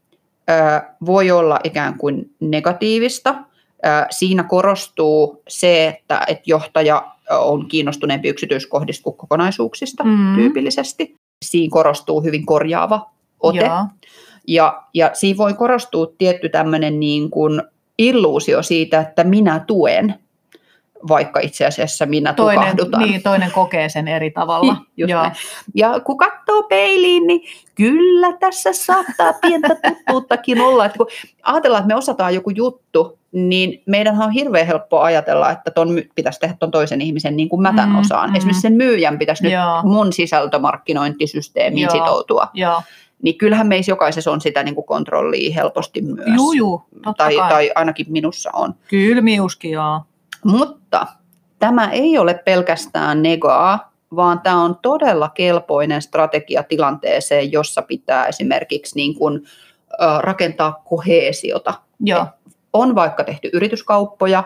ää, 0.49 0.95
voi 1.07 1.31
olla 1.31 1.59
ikään 1.65 1.99
kuin 1.99 2.31
negatiivista. 2.41 3.35
Ää, 3.83 4.07
siinä 4.11 4.43
korostuu 4.43 5.43
se, 5.49 5.87
että 5.89 6.21
et 6.27 6.41
johtaja 6.47 7.13
on 7.31 7.69
kiinnostuneempi 7.69 8.29
yksityiskohdista 8.29 9.03
kuin 9.03 9.17
kokonaisuuksista 9.17 10.05
Mm. 10.05 10.35
tyypillisesti. 10.35 11.15
Siinä 11.45 11.71
korostuu 11.73 12.21
hyvin 12.21 12.47
korjaava 12.47 13.11
ote. 13.41 13.59
Joo. 13.59 13.85
Ja, 14.49 14.83
ja 14.95 15.11
siinä 15.15 15.37
voi 15.37 15.55
korostua 15.55 16.07
tietty 16.19 16.49
tämmöinen 16.49 17.01
niin 17.01 17.31
kuin 17.31 17.63
illuusio 17.99 18.63
siitä, 18.63 19.01
että 19.01 19.25
minä 19.25 19.61
tuen, 19.67 20.15
vaikka 21.09 21.41
itse 21.41 21.67
asiassa 21.67 22.07
minä 22.07 22.33
Toinen, 22.33 22.77
tukahdutan. 22.77 23.01
niin, 23.03 23.23
toinen 23.23 23.51
kokee 23.53 23.89
sen 23.89 24.09
eri 24.09 24.31
tavalla. 24.31 24.73
Niin, 24.73 24.87
just 24.97 25.11
Joo. 25.11 25.23
näin. 25.23 25.35
Ja 25.75 26.01
kun 26.01 26.17
katsoo 26.19 26.63
peiliin, 26.63 27.27
niin 27.27 27.41
kyllä 27.75 28.33
tässä 28.41 28.73
saattaa 28.73 29.33
pientä 29.33 29.69
tuttuuttakin 29.89 30.61
olla. 30.61 30.85
Että 30.85 30.99
kun 30.99 31.07
ajatellaan, 31.43 31.81
että 31.81 31.95
me 31.95 31.99
osataan 31.99 32.35
joku 32.35 32.51
juttu, 32.51 33.19
niin 33.33 33.83
meidän 33.87 34.23
on 34.23 34.31
hirveän 34.31 34.67
helppo 34.67 35.01
ajatella, 35.01 35.51
että 35.51 35.71
ton 35.71 35.89
pitäisi 36.15 36.41
tehdä 36.41 36.55
ton 36.61 36.71
toisen 36.71 37.01
ihmisen 37.01 37.37
niin 37.37 37.49
kuin 37.49 37.63
mä 37.63 37.73
tämän 37.77 37.89
Mm, 37.89 37.99
osaan. 37.99 38.31
mm. 38.31 38.37
Esimerkiksi 38.37 38.63
sen 38.63 38.73
myyjän 38.73 39.19
pitäisi 39.19 39.43
nyt 39.43 39.53
Joo. 39.53 39.83
mun 39.83 40.13
sisältömarkkinointisysteemiin 40.13 41.83
Joo. 41.85 41.91
sitoutua. 41.93 42.49
Joo. 42.55 42.83
Niin 43.23 43.39
kyllähän 43.39 43.67
meissä 43.67 43.93
jokaisessa 43.93 44.31
on 44.31 44.41
sitä 44.41 44.63
niin 44.63 44.75
kuin 44.75 44.87
kontrollia 44.87 45.55
helposti 45.55 46.03
myös. 46.03 46.29
Juu, 46.37 46.53
juu, 46.53 46.83
totta 46.95 47.25
tai, 47.25 47.37
kai. 47.37 47.49
tai 47.49 47.71
ainakin 47.75 48.07
minussa 48.09 48.51
on. 48.53 48.75
Kyllä 48.89 49.21
miuskin, 49.21 49.71
joo. 49.71 50.01
Mutta 50.45 51.07
tämä 51.59 51.91
ei 51.91 52.19
ole 52.19 52.35
pelkästään 52.45 53.23
negaa, 53.23 53.93
vaan 54.17 54.41
tämä 54.41 54.63
on 54.63 54.77
todella 54.83 55.29
kelpoinen 55.29 56.03
strategia 56.03 56.63
tilanteeseen, 56.63 57.53
jossa 57.53 57.83
pitää 57.83 58.27
esimerkiksi 58.27 58.97
niin 58.97 59.15
kuin, 59.15 59.43
rakentaa 60.21 60.83
koheesiota. 60.89 61.75
Joo. 62.01 62.27
On 62.73 62.95
vaikka 62.95 63.25
tehty 63.25 63.51
yrityskauppoja 63.53 64.45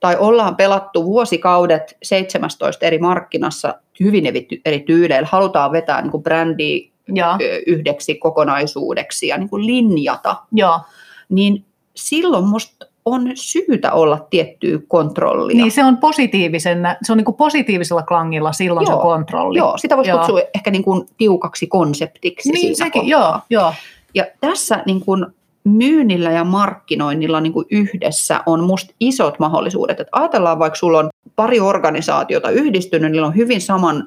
tai 0.00 0.16
ollaan 0.16 0.56
pelattu 0.56 1.04
vuosikaudet 1.04 1.96
17 2.02 2.86
eri 2.86 2.98
markkinassa 2.98 3.74
hyvin 4.00 4.26
eri- 4.26 4.60
eri 4.64 4.80
tyyleillä. 4.80 5.28
Halutaan 5.30 5.72
vetää 5.72 6.02
niin 6.02 6.10
kuin 6.10 6.22
brändiä 6.22 6.90
Ö, 7.10 7.62
yhdeksi 7.66 8.14
kokonaisuudeksi 8.14 9.28
ja 9.28 9.38
niin 9.38 9.48
kuin 9.48 9.66
linjata 9.66 10.36
Joo. 10.52 10.80
niin 11.28 11.64
silloin 11.94 12.44
musta 12.44 12.86
on 13.04 13.30
syytä 13.34 13.92
olla 13.92 14.26
tiettyä 14.30 14.78
kontrollia. 14.88 15.56
Niin 15.56 15.72
se 15.72 15.84
on 15.84 15.96
positiivisen, 15.96 16.78
se 17.02 17.12
on 17.12 17.16
niin 17.16 17.24
kuin 17.24 17.36
positiivisella 17.36 18.02
klangilla 18.02 18.52
silloin 18.52 18.86
Joo. 18.90 18.96
se 18.96 19.02
kontrolli. 19.02 19.58
Joo, 19.58 19.78
sitä 19.78 19.96
voisi 19.96 20.10
Joo. 20.10 20.18
kutsua 20.18 20.40
ehkä 20.54 20.70
niin 20.70 20.84
kuin 20.84 21.08
tiukaksi 21.18 21.66
konseptiksi 21.66 22.52
niin 22.52 22.76
sekin, 22.76 22.92
kohtaa. 22.92 23.10
joo, 23.10 23.40
joo. 23.50 23.74
Ja 24.14 24.24
tässä 24.40 24.82
niin 24.86 25.00
kuin 25.00 25.26
myynnillä 25.64 26.30
ja 26.30 26.44
markkinoinnilla 26.44 27.40
niin 27.40 27.52
kuin 27.52 27.66
yhdessä 27.70 28.40
on 28.46 28.64
musta 28.64 28.94
isot 29.00 29.38
mahdollisuudet. 29.38 30.00
Et 30.00 30.08
ajatellaan 30.12 30.58
vaikka 30.58 30.78
sulla 30.78 30.98
on 30.98 31.08
pari 31.36 31.60
organisaatiota 31.60 32.50
yhdistynyt, 32.50 33.12
niillä 33.12 33.26
on 33.26 33.36
hyvin 33.36 33.60
saman 33.60 34.06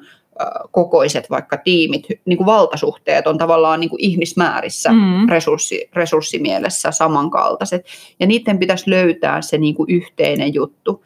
kokoiset 0.70 1.30
vaikka 1.30 1.56
tiimit, 1.56 2.06
niin 2.24 2.36
kuin 2.36 2.46
valtasuhteet 2.46 3.26
on 3.26 3.38
tavallaan 3.38 3.80
niin 3.80 3.90
kuin 3.90 4.04
ihmismäärissä 4.04 4.92
Mm. 4.92 5.28
resurssi, 5.28 5.88
resurssimielessä 5.94 6.90
samankaltaiset, 6.90 7.86
ja 8.20 8.26
niiden 8.26 8.58
pitäisi 8.58 8.90
löytää 8.90 9.42
se 9.42 9.58
niin 9.58 9.74
kuin 9.74 9.90
yhteinen 9.90 10.54
juttu, 10.54 11.04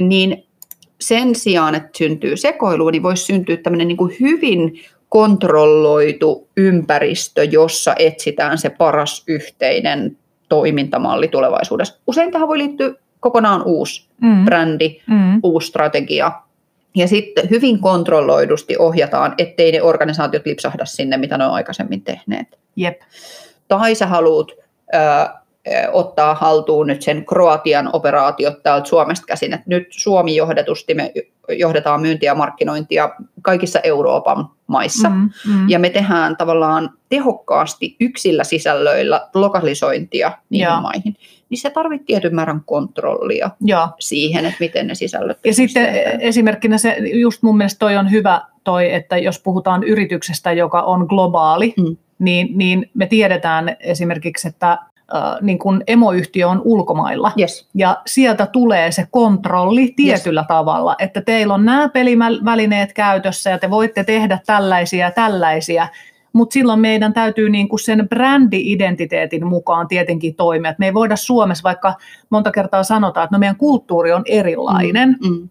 niin 0.00 0.44
sen 1.00 1.34
sijaan, 1.34 1.74
että 1.74 1.98
syntyy 1.98 2.36
sekoilua, 2.36 2.90
niin 2.90 3.02
voisi 3.02 3.24
syntyä 3.24 3.56
tämmöinen 3.56 3.88
niin 3.88 3.96
kuin 3.96 4.16
hyvin 4.20 4.80
kontrolloitu 5.08 6.48
ympäristö, 6.56 7.44
jossa 7.44 7.94
etsitään 7.98 8.58
se 8.58 8.70
paras 8.70 9.24
yhteinen 9.26 10.16
toimintamalli 10.48 11.28
tulevaisuudessa. 11.28 12.00
Usein 12.06 12.32
tähän 12.32 12.48
voi 12.48 12.58
liittyä 12.58 12.94
kokonaan 13.20 13.62
uusi 13.64 14.08
Mm. 14.20 14.44
brändi, 14.44 15.00
Mm. 15.06 15.40
uusi 15.42 15.66
strategia, 15.68 16.32
ja 16.94 17.08
sitten 17.08 17.50
hyvin 17.50 17.80
kontrolloidusti 17.80 18.76
ohjataan, 18.78 19.34
ettei 19.38 19.72
ne 19.72 19.82
organisaatiot 19.82 20.46
lipsahda 20.46 20.84
sinne, 20.84 21.16
mitä 21.16 21.38
ne 21.38 21.46
on 21.46 21.52
aikaisemmin 21.52 22.02
tehneet 22.02 22.58
Jep. 22.76 23.00
tai 23.68 23.94
sä 23.94 24.06
haluat 24.06 24.48
ö, 24.94 25.39
ottaa 25.92 26.34
haltuun 26.34 26.86
nyt 26.86 27.02
sen 27.02 27.24
Kroatian 27.26 27.90
operaatiot 27.92 28.62
täältä 28.62 28.88
Suomesta 28.88 29.26
käsin, 29.26 29.52
että 29.52 29.64
nyt 29.66 29.86
Suomi 29.90 30.36
johdetusti 30.36 30.94
me 30.94 31.12
johdetaan 31.48 32.00
myyntiä 32.00 32.30
ja 32.30 32.34
markkinointia 32.34 33.10
kaikissa 33.42 33.80
Euroopan 33.82 34.48
maissa, 34.66 35.08
mm. 35.10 35.30
Mm. 35.48 35.68
Ja 35.68 35.78
me 35.78 35.90
tehdään 35.90 36.36
tavallaan 36.36 36.90
tehokkaasti 37.08 37.96
yksillä 38.00 38.44
sisällöillä 38.44 39.28
lokalisointia 39.34 40.32
niihin 40.50 40.64
Joo. 40.68 40.80
maihin, 40.80 41.16
niin 41.50 41.58
se 41.58 41.70
tarvitsee 41.70 42.06
tietyn 42.06 42.34
määrän 42.34 42.60
kontrollia 42.66 43.50
Joo. 43.60 43.88
siihen, 43.98 44.46
että 44.46 44.56
miten 44.60 44.86
ne 44.86 44.94
sisällöt 44.94 45.38
Ja 45.44 45.54
sitten 45.54 45.86
tehdään. 45.86 46.20
esimerkkinä 46.20 46.78
se, 46.78 46.96
just 47.12 47.42
mun 47.42 47.56
mielestä 47.56 47.78
toi 47.78 47.96
on 47.96 48.10
hyvä 48.10 48.40
toi, 48.64 48.92
että 48.94 49.18
jos 49.18 49.38
puhutaan 49.38 49.82
yrityksestä, 49.84 50.52
joka 50.52 50.82
on 50.82 51.06
globaali, 51.08 51.74
Mm. 51.76 51.96
niin, 52.18 52.48
niin 52.58 52.90
me 52.94 53.06
tiedetään 53.06 53.76
esimerkiksi, 53.80 54.48
että 54.48 54.78
niin 55.40 55.58
kuin 55.58 55.84
emoyhtiö 55.86 56.48
on 56.48 56.62
ulkomailla. 56.64 57.32
Yes. 57.40 57.68
Ja 57.74 57.96
sieltä 58.06 58.46
tulee 58.46 58.92
se 58.92 59.06
kontrolli 59.10 59.92
tietyllä 59.96 60.40
yes. 60.40 60.48
tavalla, 60.48 60.96
että 60.98 61.20
teillä 61.20 61.54
on 61.54 61.64
nämä 61.64 61.88
pelivälineet 61.88 62.92
käytössä 62.92 63.50
ja 63.50 63.58
te 63.58 63.70
voitte 63.70 64.04
tehdä 64.04 64.38
tällaisia 64.46 65.06
ja 65.06 65.10
tällaisia, 65.10 65.88
mutta 66.32 66.52
silloin 66.52 66.80
meidän 66.80 67.12
täytyy 67.12 67.50
niin 67.50 67.68
kuin 67.68 67.80
sen 67.80 68.08
brändi-identiteetin 68.08 69.46
mukaan 69.46 69.88
tietenkin 69.88 70.34
toimia. 70.34 70.70
Et 70.70 70.78
me 70.78 70.86
ei 70.86 70.94
voida 70.94 71.16
Suomessa, 71.16 71.62
vaikka 71.62 71.94
monta 72.30 72.50
kertaa 72.50 72.82
sanotaan, 72.82 73.24
että 73.24 73.36
no 73.36 73.38
meidän 73.38 73.56
kulttuuri 73.56 74.12
on 74.12 74.22
erilainen 74.26 75.16
mm, 75.22 75.30
mm. 75.30 75.48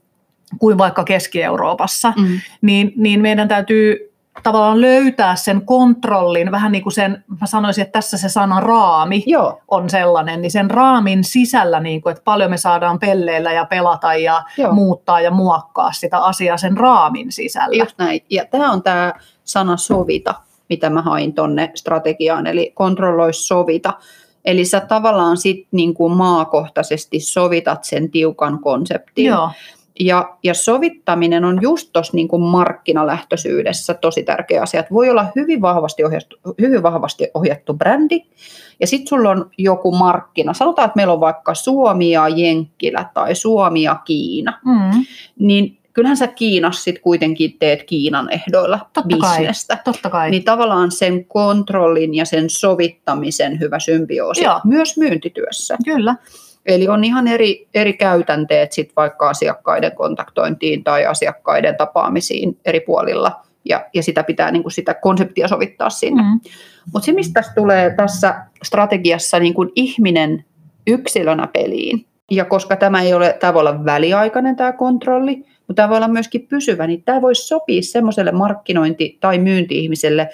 kuin 0.59 0.77
vaikka 0.77 1.03
Keski-Euroopassa, 1.03 2.13
mm. 2.17 2.39
niin, 2.61 2.93
niin 2.95 3.21
meidän 3.21 3.47
täytyy 3.47 4.08
tavallaan 4.43 4.81
löytää 4.81 5.35
sen 5.35 5.65
kontrollin, 5.65 6.51
vähän 6.51 6.71
niin 6.71 6.83
kuin 6.83 6.93
sen, 6.93 7.23
mä 7.41 7.47
sanoisin, 7.47 7.81
että 7.81 7.91
tässä 7.91 8.17
se 8.17 8.29
sana 8.29 8.59
raami 8.59 9.23
Joo. 9.25 9.61
on 9.67 9.89
sellainen, 9.89 10.41
niin 10.41 10.51
sen 10.51 10.71
raamin 10.71 11.23
sisällä, 11.23 11.79
niin 11.79 12.01
kuin, 12.01 12.11
että 12.11 12.23
paljon 12.23 12.49
me 12.49 12.57
saadaan 12.57 12.99
pelleillä 12.99 13.53
ja 13.53 13.65
pelata 13.65 14.15
ja 14.15 14.43
Joo. 14.57 14.73
muuttaa 14.73 15.21
ja 15.21 15.31
muokkaa 15.31 15.91
sitä 15.91 16.17
asiaa 16.17 16.57
sen 16.57 16.77
raamin 16.77 17.31
sisällä. 17.31 17.83
Just 17.83 17.97
näin. 17.97 18.21
Ja 18.29 18.45
tämä 18.45 18.71
on 18.71 18.83
tämä 18.83 19.13
sana 19.43 19.77
sovita, 19.77 20.35
mitä 20.69 20.89
mä 20.89 21.01
hain 21.01 21.33
tonne 21.33 21.71
strategiaan, 21.75 22.47
eli 22.47 22.71
kontrolloi 22.75 23.33
sovita. 23.33 23.93
Eli 24.45 24.65
sä 24.65 24.79
tavallaan 24.79 25.37
sit 25.37 25.67
niin 25.71 25.93
kuin 25.93 26.13
maakohtaisesti 26.13 27.19
sovitat 27.19 27.83
sen 27.83 28.11
tiukan 28.11 28.59
konseptin. 28.59 29.25
Joo. 29.25 29.49
Ja, 29.99 30.37
ja 30.43 30.53
sovittaminen 30.53 31.45
on 31.45 31.59
just 31.61 31.89
tuossa 31.93 32.15
niin 32.15 32.27
kuin 32.27 32.41
markkinalähtöisyydessä 32.41 33.93
tosi 33.93 34.23
tärkeä 34.23 34.61
asia. 34.61 34.79
Että 34.79 34.93
voi 34.93 35.09
olla 35.09 35.25
hyvin 35.35 35.61
vahvasti 35.61 36.03
ohjattu, 36.03 36.37
hyvin 36.61 36.83
vahvasti 36.83 37.27
ohjattu 37.33 37.73
brändi, 37.73 38.21
ja 38.79 38.87
sitten 38.87 39.07
sulla 39.07 39.29
on 39.29 39.49
joku 39.57 39.91
markkina. 39.91 40.53
Sanotaan, 40.53 40.85
että 40.85 40.95
meillä 40.95 41.13
on 41.13 41.19
vaikka 41.19 41.53
Suomi 41.53 42.11
ja 42.11 42.27
Jenkkilä 42.27 43.05
tai 43.13 43.35
Suomi 43.35 43.81
ja 43.81 43.95
Kiina. 44.05 44.59
Mm. 44.65 45.05
Niin 45.39 45.77
kyllähän 45.93 46.17
sä 46.17 46.27
Kiinassa 46.27 46.83
sit 46.83 46.99
kuitenkin 46.99 47.55
teet 47.59 47.83
Kiinan 47.83 48.29
ehdoilla 48.31 48.79
Totta 48.93 49.17
kai, 49.17 49.37
bisnestä. 49.37 49.77
totta 49.83 50.09
kai. 50.09 50.31
Niin 50.31 50.43
tavallaan 50.43 50.91
sen 50.91 51.25
kontrollin 51.25 52.15
ja 52.15 52.25
sen 52.25 52.49
sovittamisen 52.49 53.59
hyvä 53.59 53.79
symbioosi 53.79 54.43
Joo. 54.43 54.59
myös 54.63 54.97
myyntityössä. 54.97 55.77
Kyllä. 55.85 56.15
Eli 56.69 56.87
on 56.87 57.03
ihan 57.03 57.27
eri, 57.27 57.67
eri 57.73 57.93
käytänteet 57.93 58.71
sit 58.71 58.91
vaikka 58.95 59.29
asiakkaiden 59.29 59.91
kontaktointiin 59.91 60.83
tai 60.83 61.05
asiakkaiden 61.05 61.77
tapaamisiin 61.77 62.57
eri 62.65 62.79
puolilla. 62.79 63.41
Ja, 63.65 63.85
ja 63.93 64.03
sitä 64.03 64.23
pitää 64.23 64.51
niin 64.51 64.63
kuin 64.63 64.71
sitä 64.71 64.93
konseptia 64.93 65.47
sovittaa 65.47 65.89
sinne. 65.89 66.23
Mm. 66.23 66.39
Mutta 66.93 67.05
se, 67.05 67.11
mistä 67.11 67.33
tässä 67.33 67.53
tulee 67.55 67.93
tässä 67.95 68.35
strategiassa 68.63 69.39
niin 69.39 69.53
kuin 69.53 69.69
ihminen 69.75 70.45
yksilönä 70.87 71.47
peliin, 71.47 72.05
ja 72.31 72.45
koska 72.45 72.75
tämä 72.75 73.01
ei 73.01 73.13
ole, 73.13 73.37
tämä 73.39 73.53
voi 73.53 73.59
olla 73.59 73.85
väliaikainen 73.85 74.55
tämä 74.55 74.71
kontrolli, 74.71 75.35
mutta 75.37 75.73
tämä 75.73 75.89
voi 75.89 75.97
olla 75.97 76.07
myöskin 76.07 76.47
pysyvä, 76.47 76.87
niin 76.87 77.03
tämä 77.03 77.21
voisi 77.21 77.47
sopia 77.47 77.81
semmoiselle 77.81 78.31
markkinointi- 78.31 79.17
tai 79.19 79.37
myynti-ihmiselle, 79.37 80.29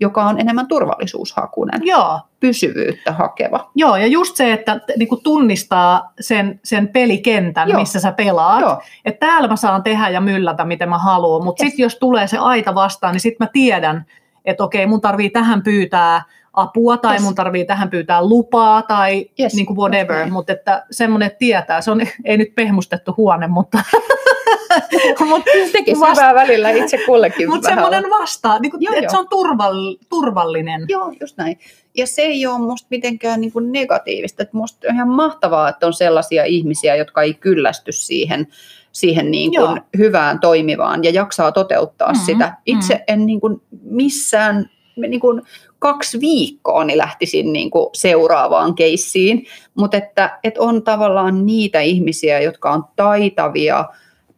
joka 0.00 0.24
on 0.24 0.40
enemmän 0.40 0.68
turvallisuushakunen, 0.68 1.80
Joo. 1.84 2.20
pysyvyyttä 2.40 3.12
hakeva. 3.12 3.70
Joo, 3.74 3.96
ja 3.96 4.06
just 4.06 4.36
se, 4.36 4.52
että 4.52 4.80
niin 4.96 5.08
kuin 5.08 5.22
tunnistaa 5.22 6.12
sen, 6.20 6.60
sen 6.64 6.88
pelikentän, 6.88 7.68
Joo. 7.68 7.80
missä 7.80 8.00
sä 8.00 8.12
pelaat. 8.12 8.60
Joo. 8.60 8.82
Että 9.04 9.26
täällä 9.26 9.48
mä 9.48 9.56
saan 9.56 9.82
tehdä 9.82 10.08
ja 10.08 10.20
myllätä, 10.20 10.64
miten 10.64 10.88
mä 10.88 10.98
haluan, 10.98 11.44
mutta 11.44 11.64
Yes. 11.64 11.70
sitten 11.70 11.82
jos 11.82 11.96
tulee 11.96 12.26
se 12.26 12.38
aita 12.38 12.74
vastaan, 12.74 13.12
niin 13.12 13.20
sitten 13.20 13.44
mä 13.46 13.50
tiedän, 13.52 14.06
että 14.44 14.64
okei, 14.64 14.86
mun 14.86 15.00
tarvii 15.00 15.30
tähän 15.30 15.62
pyytää 15.62 16.22
apua 16.52 16.96
tai 16.96 17.12
Yes. 17.14 17.22
mun 17.22 17.34
tarvii 17.34 17.64
tähän 17.64 17.90
pyytää 17.90 18.24
lupaa 18.28 18.82
tai 18.82 19.26
Yes, 19.40 19.54
niin 19.54 19.66
kuin 19.66 19.74
just 19.76 19.80
whatever, 19.94 20.16
näin. 20.18 20.32
mutta 20.32 20.52
että 20.52 20.84
semmoinen 20.90 21.30
tietää, 21.38 21.80
se 21.80 21.90
on 21.90 22.00
ei 22.24 22.36
nyt 22.38 22.54
pehmustettu 22.54 23.14
huone, 23.16 23.46
mutta, 23.46 23.78
mut, 25.28 25.42
Tekisi 25.72 26.00
vasta- 26.00 26.22
hyvää 26.22 26.34
välillä 26.34 26.70
itse 26.70 26.98
kullekin 27.06 27.50
mutta 27.50 27.68
semmoinen 27.68 28.04
vastaa, 28.10 28.58
niin 28.58 28.70
kuin, 28.70 28.82
Joo, 28.82 28.94
että 28.94 29.04
joo. 29.04 29.10
se 29.10 29.18
on 29.18 29.28
turval, 29.30 29.96
turvallinen. 30.08 30.84
Joo, 30.88 31.12
just 31.20 31.36
näin. 31.36 31.58
Ja 31.96 32.06
se 32.06 32.22
ei 32.22 32.46
ole 32.46 32.58
musta 32.58 32.86
mitenkään 32.90 33.40
niin 33.40 33.52
kuin 33.52 33.72
negatiivista. 33.72 34.42
Että 34.42 34.56
musta 34.56 34.88
on 34.88 34.94
ihan 34.94 35.08
mahtavaa, 35.08 35.68
että 35.68 35.86
on 35.86 35.92
sellaisia 35.92 36.44
ihmisiä, 36.44 36.96
jotka 36.96 37.22
ei 37.22 37.34
kyllästy 37.34 37.92
siihen, 37.92 38.46
siihen 38.92 39.30
niin 39.30 39.50
kuin 39.50 39.60
Joo. 39.60 39.78
hyvään 39.98 40.40
toimivaan 40.40 41.04
ja 41.04 41.10
jaksaa 41.10 41.52
toteuttaa 41.52 42.12
Mhm, 42.12 42.20
sitä. 42.20 42.54
Itse 42.66 43.04
en 43.08 43.26
niin 43.26 43.40
kuin 43.40 43.62
missään 43.82 44.70
niin 44.96 45.20
kuin 45.20 45.42
kaksi 45.78 46.20
viikkoa 46.20 46.84
niin 46.84 46.98
lähtisin 46.98 47.52
niin 47.52 47.70
kuin 47.70 47.86
seuraavaan 47.94 48.74
keissiin, 48.74 49.46
mutta 49.74 49.96
että, 49.96 50.38
että 50.44 50.60
on 50.60 50.82
tavallaan 50.82 51.46
niitä 51.46 51.80
ihmisiä, 51.80 52.40
jotka 52.40 52.70
on 52.70 52.84
taitavia 52.96 53.84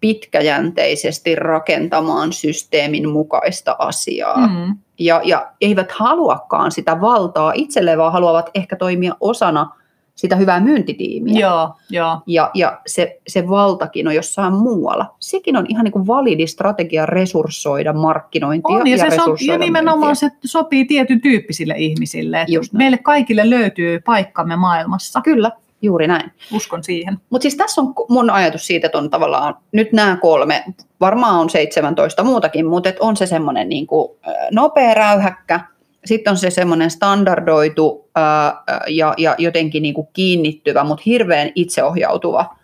pitkäjänteisesti 0.03 1.35
rakentamaan 1.35 2.33
systeemin 2.33 3.09
mukaista 3.09 3.77
asiaa 3.79 4.47
Mm. 4.47 4.77
ja, 4.99 5.21
ja 5.25 5.53
eivät 5.61 5.93
haluakaan 5.93 6.73
sitä 6.73 7.01
valtaa 7.01 7.53
itselleen, 7.55 7.99
vaan 7.99 8.13
haluavat 8.13 8.51
ehkä 8.55 8.77
toimia 8.77 9.15
osana 9.21 9.71
sitä 10.15 10.37
hyvää 10.37 10.61
myyntitiimiä. 10.61 11.41
Joo, 11.41 11.75
joo. 11.91 12.19
Ja, 12.27 12.51
ja 12.55 12.81
se, 12.87 13.21
se 13.29 13.49
valtakin 13.49 14.09
on 14.09 14.15
jossain 14.15 14.55
muualla. 14.55 15.15
Sekin 15.21 15.57
on 15.57 15.67
ihan 15.69 15.85
niin 15.85 15.93
kuin 15.93 16.07
validi 16.07 16.47
strategia 16.47 17.07
resurssoida 17.07 17.93
markkinointia 17.93 18.77
On, 18.77 18.87
ja, 18.87 18.99
se 18.99 19.17
so, 19.17 19.37
ja 19.47 19.59
nimenomaan 19.59 20.17
myyntiä. 20.23 20.29
se 20.29 20.49
sopii 20.49 20.85
tietyn 20.85 21.21
tyyppisille 21.21 21.75
ihmisille. 21.77 22.45
Just 22.49 22.73
meille 22.73 22.99
kaikille 22.99 23.51
löytyy 23.51 24.01
paikkamme 24.01 24.57
maailmassa. 24.57 25.21
Kyllä, 25.21 25.51
juuri 25.83 26.07
näin. 26.07 26.33
Uskon 26.53 26.85
siihen. 26.85 27.17
Mutta 27.31 27.43
siis 27.43 27.57
tässä 27.57 27.81
on 27.81 27.95
mun 28.09 28.31
ajatus 28.31 28.67
siitä, 28.67 28.87
että 28.87 28.99
on 28.99 29.11
tavallaan 29.11 29.55
nyt 29.73 29.93
nämä 29.93 30.17
kolme, 30.21 30.65
varmaan 31.01 31.41
on 31.41 31.51
17 31.51 32.25
muutakin, 32.25 32.67
mutta 32.67 32.89
et 32.89 33.01
on 33.01 33.17
se 33.17 33.27
semmoinen 33.27 33.69
niin 33.69 33.87
kuin, 33.87 34.19
nopea 34.51 34.95
räyhäkkä, 34.95 35.61
sitten 36.05 36.31
on 36.31 36.37
se 36.37 36.51
semmoinen 36.51 36.91
standardoitu 36.91 38.09
ää, 38.15 38.63
ää, 38.67 38.85
ja, 38.89 39.15
ja 39.19 39.35
jotenkin 39.39 39.83
niin 39.83 39.95
kuin 39.95 40.09
kiinnittyvä, 40.13 40.85
mutta 40.85 41.03
hirveän 41.07 41.51
itseohjautuva. 41.55 42.57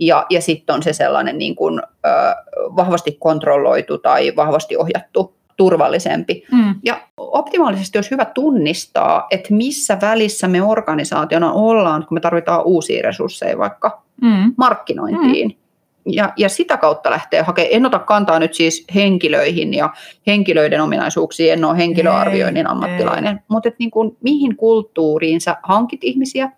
Ja, 0.00 0.26
ja 0.30 0.40
sitten 0.40 0.74
on 0.74 0.82
se 0.82 0.92
sellainen 0.92 1.38
niin 1.38 1.56
kuin, 1.56 1.82
ää, 2.04 2.44
vahvasti 2.56 3.16
kontrolloitu 3.20 3.98
tai 3.98 4.32
vahvasti 4.36 4.76
ohjattu, 4.76 5.34
turvallisempi. 5.56 6.44
Mm. 6.52 6.74
Ja 6.84 7.00
optimaalisesti 7.16 7.98
olisi 7.98 8.10
hyvä 8.10 8.24
tunnistaa, 8.24 9.26
että 9.30 9.54
missä 9.54 9.98
välissä 10.00 10.48
me 10.48 10.62
organisaationa 10.62 11.52
ollaan, 11.52 12.06
kun 12.06 12.16
me 12.16 12.20
tarvitaan 12.20 12.64
uusia 12.64 13.02
resursseja 13.02 13.58
vaikka 13.58 14.06
Mm. 14.22 14.54
markkinointiin. 14.56 15.48
Mm. 15.48 16.12
Ja, 16.12 16.32
ja 16.36 16.48
sitä 16.48 16.76
kautta 16.76 17.10
lähtee 17.10 17.42
hakemaan. 17.42 17.72
En 17.72 17.86
ota 17.86 17.98
kantaa 17.98 18.38
nyt 18.38 18.54
siis 18.54 18.84
henkilöihin 18.94 19.74
ja 19.74 19.94
henkilöiden 20.26 20.80
ominaisuuksiin, 20.80 21.52
en 21.52 21.64
ole 21.64 21.76
henkilöarvioinnin 21.76 22.66
Ei, 22.66 22.72
ammattilainen, 22.72 23.40
mutta 23.48 23.68
et 23.68 23.74
niin 23.78 23.90
kuin, 23.90 24.16
mihin 24.22 24.56
kulttuuriin 24.56 25.40
sä 25.40 25.56
hankit 25.62 26.04
ihmisiä, 26.04 26.52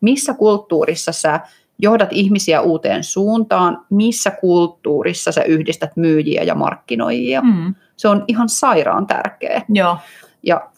missä 0.00 0.34
kulttuurissa 0.34 1.12
sä 1.12 1.40
johdat 1.78 2.08
ihmisiä 2.12 2.60
uuteen 2.60 3.04
suuntaan, 3.04 3.84
missä 3.90 4.30
kulttuurissa 4.30 5.32
sä 5.32 5.42
yhdistät 5.42 5.96
myyjiä 5.96 6.42
ja 6.42 6.54
markkinoijia. 6.54 7.42
Mm. 7.42 7.74
Se 7.96 8.08
on 8.08 8.24
ihan 8.28 8.48
sairaan 8.48 9.06
tärkeä. 9.06 9.62
Joo. 9.68 9.98
Ja 10.42 10.68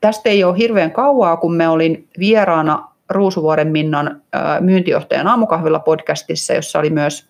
tästä 0.00 0.28
ei 0.28 0.44
ole 0.44 0.58
hirveän 0.58 0.90
kauaa, 0.90 1.36
kun 1.36 1.54
me 1.54 1.68
olin 1.68 2.08
vieraana 2.18 2.88
Ruusuvuoren 3.10 3.68
Minnan 3.68 4.22
myyntijohtajan 4.60 5.26
aamukahvilla 5.26 5.78
podcastissa, 5.78 6.54
jossa 6.54 6.78
oli 6.78 6.90
myös 6.90 7.28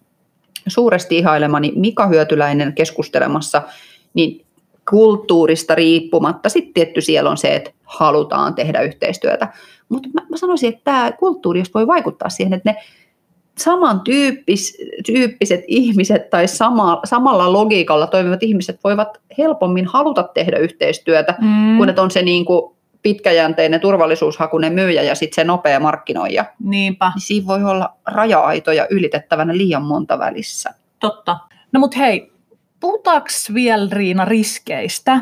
suuresti 0.66 1.18
ihailemani 1.18 1.72
Mika 1.76 2.06
Hyötyläinen 2.06 2.72
keskustelemassa, 2.72 3.62
niin 4.14 4.46
kulttuurista 4.90 5.74
riippumatta. 5.74 6.48
Sitten 6.48 6.74
tietty 6.74 7.00
siellä 7.00 7.30
on 7.30 7.36
se, 7.36 7.54
että 7.54 7.70
halutaan 7.84 8.54
tehdä 8.54 8.80
yhteistyötä. 8.80 9.48
Mutta 9.88 10.08
mä, 10.14 10.26
mä 10.30 10.36
sanoisin, 10.36 10.68
että 10.68 10.80
tämä 10.84 11.12
kulttuuri 11.12 11.58
jos 11.58 11.74
voi 11.74 11.86
vaikuttaa 11.86 12.28
siihen, 12.28 12.54
että 12.54 12.72
ne 12.72 12.78
samantyyppiset 13.58 15.64
ihmiset 15.66 16.30
tai 16.30 16.48
sama, 16.48 17.00
samalla 17.04 17.52
logiikalla 17.52 18.06
toimivat 18.06 18.42
ihmiset 18.42 18.80
voivat 18.84 19.20
helpommin 19.38 19.86
haluta 19.86 20.22
tehdä 20.22 20.56
yhteistyötä, 20.58 21.34
Mm. 21.40 21.78
kun 21.78 21.88
että 21.88 22.02
on 22.02 22.10
se 22.10 22.22
niin 22.22 22.44
kuin 22.44 22.72
pitkäjänteinen 23.02 23.80
turvallisuushakunen 23.80 24.72
myyjä 24.72 25.02
ja 25.02 25.14
sitten 25.14 25.34
se 25.34 25.44
nopea 25.44 25.80
markkinoija. 25.80 26.44
Niinpä, 26.64 27.12
Niin 27.14 27.22
siinä 27.22 27.46
voi 27.46 27.64
olla 27.64 27.94
raja-aitoja 28.06 28.86
ylitettävänä 28.90 29.56
liian 29.56 29.82
monta 29.82 30.18
välissä. 30.18 30.74
totta. 31.00 31.38
No 31.72 31.80
mut 31.80 31.96
hei, 31.96 32.32
puhutaanko 32.80 33.26
vielä 33.54 33.88
Riina 33.92 34.24
riskeistä? 34.24 35.20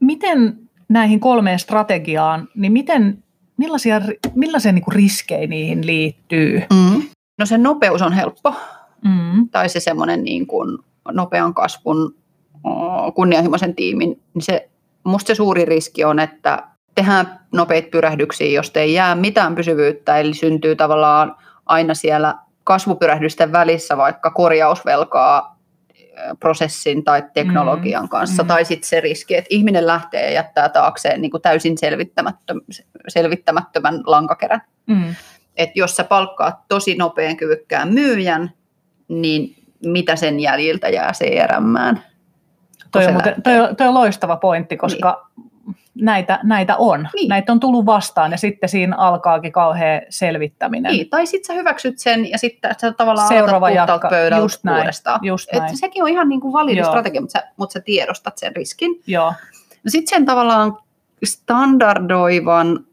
Miten 0.00 0.58
näihin 0.88 1.20
kolmeen 1.20 1.58
strategiaan, 1.58 2.48
niin 2.54 2.72
miten, 2.72 3.22
millaisia, 3.56 4.00
millaisia 4.34 4.72
niin 4.72 4.84
riskejä 4.92 5.46
niihin 5.46 5.86
liittyy? 5.86 6.62
Mm. 6.72 7.02
No 7.42 7.46
se 7.46 7.58
nopeus 7.58 8.02
on 8.02 8.12
helppo, 8.12 8.54
Mm. 9.04 9.48
tai 9.48 9.68
se 9.68 9.80
semmoinen 9.80 10.24
niin 10.24 10.46
kuin 10.46 10.78
nopean 11.12 11.54
kasvun 11.54 12.14
kunnianhimoisen 13.14 13.74
tiimin, 13.74 14.22
niin 14.34 14.42
se, 14.42 14.70
musta 15.04 15.26
se 15.26 15.34
suuri 15.34 15.64
riski 15.64 16.04
on, 16.04 16.18
että 16.18 16.62
tehdään 16.94 17.40
nopeita 17.52 17.88
pyrähdyksiä, 17.92 18.46
josta 18.46 18.80
ei 18.80 18.94
jää 18.94 19.14
mitään 19.14 19.54
pysyvyyttä, 19.54 20.18
eli 20.18 20.34
syntyy 20.34 20.76
tavallaan 20.76 21.36
aina 21.66 21.94
siellä 21.94 22.34
kasvupyrähdysten 22.64 23.52
välissä 23.52 23.96
vaikka 23.96 24.30
korjausvelkaa 24.30 25.58
prosessin 26.40 27.04
tai 27.04 27.22
teknologian 27.34 28.08
kanssa, 28.08 28.42
mm. 28.42 28.46
tai 28.46 28.64
sitten 28.64 28.88
se 28.88 29.00
riski, 29.00 29.34
että 29.36 29.48
ihminen 29.50 29.86
lähtee 29.86 30.24
ja 30.24 30.30
jättää 30.30 30.68
taakseen 30.68 31.20
niin 31.20 31.30
kuin 31.30 31.42
täysin 31.42 31.78
selvittämättö, 31.78 32.54
selvittämättömän 33.08 34.02
lankakerän. 34.06 34.62
Mm. 34.86 35.14
Että 35.56 35.78
jos 35.78 35.96
sä 35.96 36.04
palkkaat 36.04 36.54
tosi 36.68 36.94
nopean 36.94 37.36
kyvykkään 37.36 37.92
myyjän, 37.94 38.50
niin 39.08 39.54
mitä 39.86 40.16
sen 40.16 40.40
jäljiltä 40.40 40.88
jää 40.88 41.12
CRMään? 41.12 42.02
Toi 42.90 43.06
on, 43.06 43.12
muuten, 43.12 43.42
toi, 43.42 43.60
on, 43.60 43.76
toi 43.76 43.86
on 43.88 43.94
loistava 43.94 44.36
pointti, 44.36 44.76
koska 44.76 45.28
näitä, 45.94 46.40
näitä 46.42 46.76
on. 46.76 47.08
Niin. 47.14 47.28
Näitä 47.28 47.52
on 47.52 47.60
tullut 47.60 47.86
vastaan 47.86 48.30
ja 48.30 48.36
sitten 48.36 48.68
siinä 48.68 48.96
alkaakin 48.96 49.52
kauhea 49.52 50.00
selvittäminen. 50.08 50.92
Niin, 50.92 51.10
tai 51.10 51.26
sitten 51.26 51.46
sä 51.46 51.52
hyväksyt 51.60 51.98
sen 51.98 52.30
ja 52.30 52.38
sitten 52.38 52.74
sä 52.80 52.92
tavallaan 52.92 53.28
Seuraava 53.28 53.66
aloitat 53.66 53.88
jatka. 53.88 54.08
pöydältä 54.08 54.44
Just 54.44 54.64
näin, 54.64 54.78
uudestaan. 54.78 55.20
just 55.22 55.48
Et 55.52 55.58
näin. 55.58 55.76
sekin 55.78 56.02
on 56.02 56.08
ihan 56.08 56.28
niin 56.28 56.40
kuin 56.40 56.52
validi 56.52 56.78
Joo. 56.80 56.88
strategia, 56.90 57.20
mutta 57.20 57.40
sä, 57.40 57.48
mutta 57.56 57.72
sä 57.72 57.80
tiedostat 57.80 58.38
sen 58.38 58.56
riskin. 58.56 59.00
Joo, 59.06 59.32
No 59.84 59.88
sitten 59.88 60.16
sen 60.16 60.26
tavallaan 60.26 60.78
standardoivan, 61.24 62.86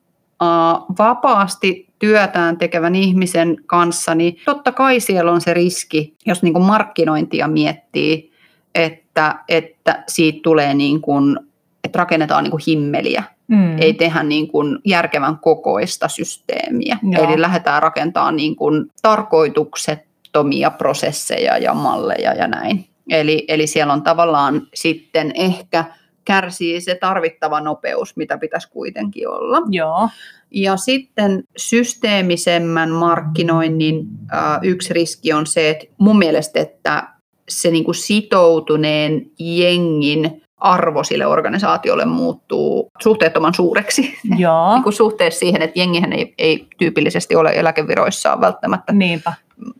vapaasti 0.98 1.90
työtään 2.00 2.58
tekevän 2.58 2.96
ihmisen 2.96 3.58
kanssa, 3.66 4.16
niin 4.16 4.38
totta 4.46 4.72
kai 4.72 5.00
siellä 5.00 5.32
on 5.32 5.42
se 5.42 5.54
riski, 5.54 6.16
jos 6.26 6.44
niin 6.44 6.54
kuin 6.54 6.66
markkinointia 6.66 7.48
miettii, 7.48 8.32
että, 8.76 9.36
että 9.50 10.04
siitä 10.08 10.40
tulee 10.44 10.74
niin 10.74 11.02
kuin, 11.02 11.40
että 11.84 12.00
rakennetaan 12.00 12.44
niin 12.44 12.52
kuin 12.52 12.64
himmeliä, 12.68 13.24
mm. 13.48 13.78
ei 13.78 13.94
tehdä 13.94 14.24
niin 14.24 14.48
kuin 14.48 14.80
järkevän 14.86 15.38
kokoista 15.38 16.08
systeemiä. 16.08 16.98
Joo. 17.12 17.24
Eli 17.24 17.42
lähdetään 17.42 17.82
rakentamaan 17.82 18.36
niin 18.36 18.56
kuin 18.56 18.92
tarkoituksettomia 19.02 20.72
prosesseja 20.72 21.58
ja 21.58 21.74
malleja 21.74 22.34
ja 22.34 22.48
näin. 22.48 22.86
Eli, 23.10 23.46
eli 23.48 23.68
siellä 23.68 23.94
on 23.94 24.02
tavallaan 24.02 24.62
sitten 24.74 25.32
ehkä 25.36 25.86
kärsii 26.30 26.82
se 26.82 26.96
tarvittava 26.96 27.62
nopeus, 27.62 28.16
mitä 28.16 28.38
pitäisi 28.38 28.70
kuitenkin 28.72 29.30
olla. 29.30 29.62
Joo, 29.70 30.10
Ja 30.52 30.78
sitten 30.78 31.44
systeemisemmän 31.58 32.90
markkinoinnin 32.90 34.08
äh, 34.34 34.60
yksi 34.62 34.94
riski 34.94 35.34
on 35.34 35.48
se, 35.48 35.70
että 35.70 35.86
mun 35.98 36.18
mielestä, 36.18 36.60
että 36.60 37.08
se 37.50 37.72
niin 37.72 37.84
kuin 37.84 37.96
sitoutuneen 37.96 39.26
jengin 39.40 40.42
arvo 40.58 41.04
sille 41.04 41.26
organisaatiolle 41.26 42.06
muuttuu 42.06 42.90
suhteettoman 43.02 43.54
suureksi. 43.54 44.18
joo, 44.38 44.74
niin 44.74 44.84
kuin 44.84 44.94
suhteessa 44.94 45.40
siihen, 45.40 45.62
että 45.62 45.80
jengihän 45.80 46.14
ei, 46.14 46.34
ei 46.38 46.68
tyypillisesti 46.78 47.36
ole 47.36 47.52
eläkeviroissaan 47.56 48.42
välttämättä 48.42 48.94
niinpä. 48.94 49.34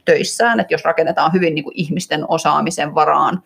töissään, 0.06 0.60
että 0.60 0.74
jos 0.74 0.86
rakennetaan 0.86 1.34
hyvin 1.34 1.56
niin 1.56 1.64
kuin 1.64 1.78
ihmisten 1.78 2.26
osaamisen 2.28 2.96
varaan 2.96 3.44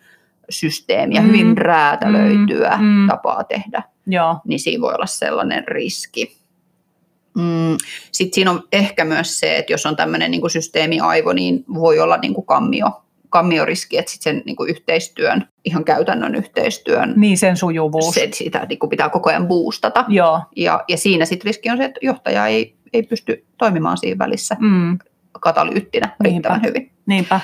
systeemiä, 0.50 1.20
Mm. 1.20 1.26
hyvin 1.26 1.58
räätälöityä 1.58 2.76
Mm, 2.76 2.84
mm. 2.84 3.06
tapaa 3.08 3.44
tehdä, 3.44 3.82
Joo, 4.06 4.40
niin 4.44 4.60
siinä 4.60 4.80
voi 4.80 4.94
olla 4.94 5.06
sellainen 5.06 5.68
riski. 5.68 6.36
Mm. 7.36 7.76
Sitten 8.12 8.34
siinä 8.34 8.50
on 8.50 8.62
ehkä 8.72 9.04
myös 9.04 9.38
se, 9.40 9.56
että 9.56 9.72
jos 9.72 9.86
on 9.86 9.96
tämmöinen 9.96 10.30
niin 10.30 10.50
systeemiaivo, 10.50 11.32
niin 11.32 11.64
voi 11.74 11.98
olla 12.00 12.16
niin 12.16 12.34
kuin 12.34 12.46
kammio, 12.46 13.02
kammioriski, 13.30 13.98
että 13.98 14.10
sitten 14.12 14.34
sen 14.36 14.42
niin 14.46 14.56
kuin 14.56 14.70
yhteistyön, 14.70 15.48
ihan 15.64 15.84
käytännön 15.84 16.34
yhteistyön, 16.34 17.12
niin 17.16 17.38
sen 17.38 17.56
sujuvuus. 17.56 18.14
se, 18.14 18.28
sitä 18.32 18.66
niin 18.68 18.78
kuin 18.78 18.90
pitää 18.90 19.08
koko 19.08 19.30
ajan 19.30 19.48
boostata. 19.48 20.04
Joo, 20.08 20.40
Ja, 20.56 20.84
ja 20.88 20.96
siinä 20.96 21.24
sitten 21.24 21.46
riski 21.46 21.70
on 21.70 21.76
se, 21.76 21.84
että 21.84 22.00
johtaja 22.02 22.46
ei, 22.46 22.76
ei 22.92 23.02
pysty 23.02 23.44
toimimaan 23.58 23.96
siinä 23.98 24.18
välissä 24.18 24.56
mm. 24.60 24.98
katalyyttinä 25.40 26.16
riittävän 26.24 26.62
hyvin. 26.62 26.90
niinpä. 27.06 27.40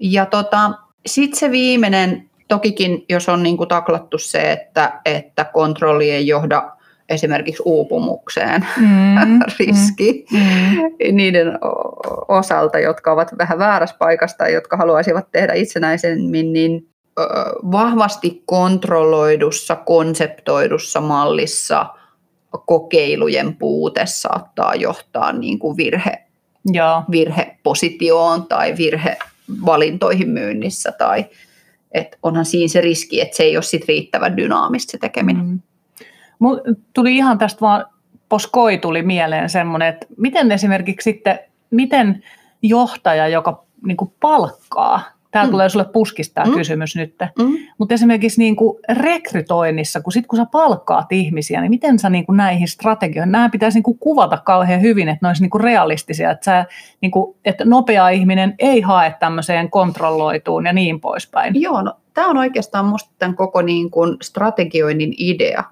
Ja 0.00 0.26
tota, 0.26 0.70
sitten 1.06 1.38
se 1.38 1.50
viimeinen, 1.50 2.30
tokikin 2.48 3.04
jos 3.08 3.28
on 3.28 3.42
niinku 3.42 3.66
taklattu 3.66 4.18
se, 4.18 4.52
että, 4.52 5.00
että 5.04 5.44
kontrolli 5.44 6.10
ei 6.10 6.26
johda 6.26 6.72
esimerkiksi 7.08 7.62
uupumukseen, 7.66 8.66
Mm. 8.76 9.40
riski 9.58 10.26
Mm. 10.32 11.16
niiden 11.16 11.64
o- 11.64 12.36
osalta, 12.38 12.78
jotka 12.78 13.12
ovat 13.12 13.38
vähän 13.38 13.58
väärässä 13.58 13.96
paikassa 13.98 14.36
tai 14.38 14.52
jotka 14.52 14.76
haluaisivat 14.76 15.32
tehdä 15.32 15.52
itsenäisemmin, 15.52 16.52
niin 16.52 16.88
vahvasti 17.72 18.42
kontrolloidussa, 18.46 19.76
konseptoidussa 19.76 21.00
mallissa 21.00 21.86
kokeilujen 22.66 23.56
puute 23.56 24.02
saattaa 24.06 24.74
johtaa 24.74 25.32
niin 25.32 25.58
kuin 25.58 25.76
virhe, 25.76 26.18
Joo, 26.72 27.02
virhepositioon 27.10 28.46
tai 28.46 28.74
virhevalintoihin 29.48 30.30
myynnissä 30.30 30.92
tai 30.92 31.24
et 31.92 32.18
onhan 32.22 32.44
siinä 32.44 32.68
se 32.68 32.80
riski, 32.80 33.20
että 33.20 33.36
se 33.36 33.42
ei 33.42 33.56
ole 33.56 33.62
sit 33.62 33.84
riittävän 33.88 34.36
dynaamista 34.36 34.90
se 34.90 34.98
tekeminen. 34.98 35.44
Mm. 35.46 35.60
Tuli 36.94 37.16
ihan 37.16 37.38
tästä 37.38 37.60
vaan, 37.60 37.86
poskoi 38.28 38.78
tuli 38.78 39.02
mieleen 39.02 39.50
semmoinen, 39.50 39.88
että 39.88 40.06
miten 40.16 40.52
esimerkiksi 40.52 41.04
sitten, 41.04 41.38
miten 41.70 42.22
johtaja, 42.62 43.28
joka 43.28 43.64
niin 43.86 43.96
palkkaa, 44.20 45.02
täällä 45.30 45.48
Mm. 45.48 45.50
tulee 45.50 45.68
sulle 45.68 45.84
puskista 45.84 46.34
tämä 46.34 46.46
Mm. 46.46 46.54
kysymys 46.58 46.96
nyt, 46.96 47.14
Mm. 47.38 47.56
mutta 47.78 47.94
esimerkiksi 47.94 48.38
niin 48.40 48.56
kuin 48.56 48.78
rekrytoinnissa, 48.88 50.00
kun, 50.00 50.12
sit, 50.12 50.26
kun 50.26 50.36
sä 50.36 50.46
palkkaat 50.52 51.12
ihmisiä, 51.12 51.60
niin 51.60 51.70
miten 51.70 51.98
sä 51.98 52.10
niin 52.10 52.26
kuin 52.26 52.36
näihin 52.36 52.68
strategioihin, 52.68 53.32
nämä 53.32 53.48
pitäisi 53.48 53.76
niin 53.76 53.82
kuin 53.82 53.98
kuvata 53.98 54.36
kauhean 54.44 54.80
hyvin, 54.82 55.08
että 55.08 55.18
ne 55.22 55.28
olisi 55.28 55.42
niin 55.42 55.50
kuin 55.50 55.60
realistisia, 55.60 56.30
että, 56.30 56.44
sä, 56.44 56.64
niin 57.00 57.10
kuin, 57.10 57.36
että 57.44 57.64
nopea 57.64 58.08
ihminen 58.08 58.54
ei 58.58 58.80
hae 58.80 59.14
tämmöiseen 59.20 59.70
kontrolloituun 59.70 60.66
ja 60.66 60.72
niin 60.72 61.00
poispäin. 61.00 61.60
Joo, 61.60 61.82
no, 61.82 61.94
tämä 62.14 62.28
on 62.28 62.36
oikeastaan 62.36 62.84
minusta 62.84 63.10
tämän 63.18 63.36
koko 63.36 63.62
niin 63.62 63.90
kuin 63.90 64.16
strategioinnin 64.22 65.14
idea, 65.18 65.64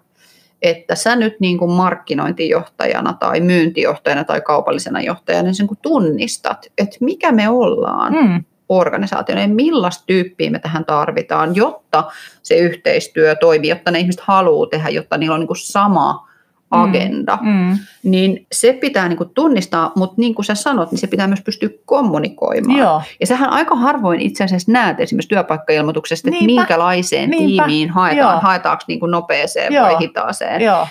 että 0.63 0.95
sä 0.95 1.17
nyt 1.17 1.41
niin 1.41 1.59
kuin 1.59 1.71
markkinointijohtajana 1.71 3.13
tai 3.13 3.41
myyntijohtajana 3.41 4.25
tai 4.25 4.41
kaupallisena 4.41 5.01
johtajana 5.01 5.43
niin 5.47 5.55
sen 5.55 5.67
kun 5.67 5.77
tunnistat, 5.83 6.67
että 6.79 6.97
mikä 7.01 7.33
me 7.33 7.49
ollaan 7.49 8.13
Mm. 8.13 8.45
Organisaationa 8.69 9.41
ja 9.41 9.49
millaista 9.49 10.05
tyyppiä 10.07 10.51
me 10.51 10.59
tähän 10.59 10.85
tarvitaan, 10.85 11.57
jotta 11.57 12.05
se 12.43 12.57
yhteistyö 12.59 13.35
toimii, 13.35 13.71
jotta 13.71 13.91
ne 13.91 13.99
ihmiset 13.99 14.21
haluaa 14.21 14.67
tehdä, 14.69 14.89
jotta 14.89 15.19
niillä 15.19 15.35
on 15.35 15.41
niin 15.41 15.47
kuin 15.49 15.57
sama 15.57 16.27
agenda, 16.71 17.39
Mm. 17.43 17.79
niin 18.03 18.47
se 18.53 18.73
pitää 18.73 19.09
niin 19.09 19.17
kuin 19.17 19.31
tunnistaa, 19.31 19.93
mutta 19.97 20.15
niin 20.19 20.35
kuin 20.35 20.45
sä 20.47 20.55
sanot, 20.55 20.91
niin 20.91 20.99
se 20.99 21.07
pitää 21.07 21.27
myös 21.27 21.41
pystyä 21.41 21.69
kommunikoimaan. 21.85 22.79
Joo, 22.79 23.03
Ja 23.21 23.27
sähän 23.27 23.51
aika 23.51 23.75
harvoin 23.77 24.21
itse 24.21 24.45
asiassa 24.45 24.73
näet 24.73 25.01
esimerkiksi 25.01 25.29
työpaikkailmoituksesta, 25.29 26.29
että 26.29 26.41
Niinpä. 26.45 26.61
minkälaiseen 26.61 27.31
Niinpä. 27.31 27.65
tiimiin 27.65 27.91
haetaan. 27.91 28.33
Joo. 28.33 28.41
Haetaanko 28.41 28.85
niin 28.89 29.01
kuin 29.01 29.11
nopeeseen 29.11 29.73
Joo. 29.73 29.85
vai 29.87 29.97
hitaaseen. 30.01 30.61
joo, 30.61 30.87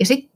Ja 0.00 0.06
sitten 0.06 0.30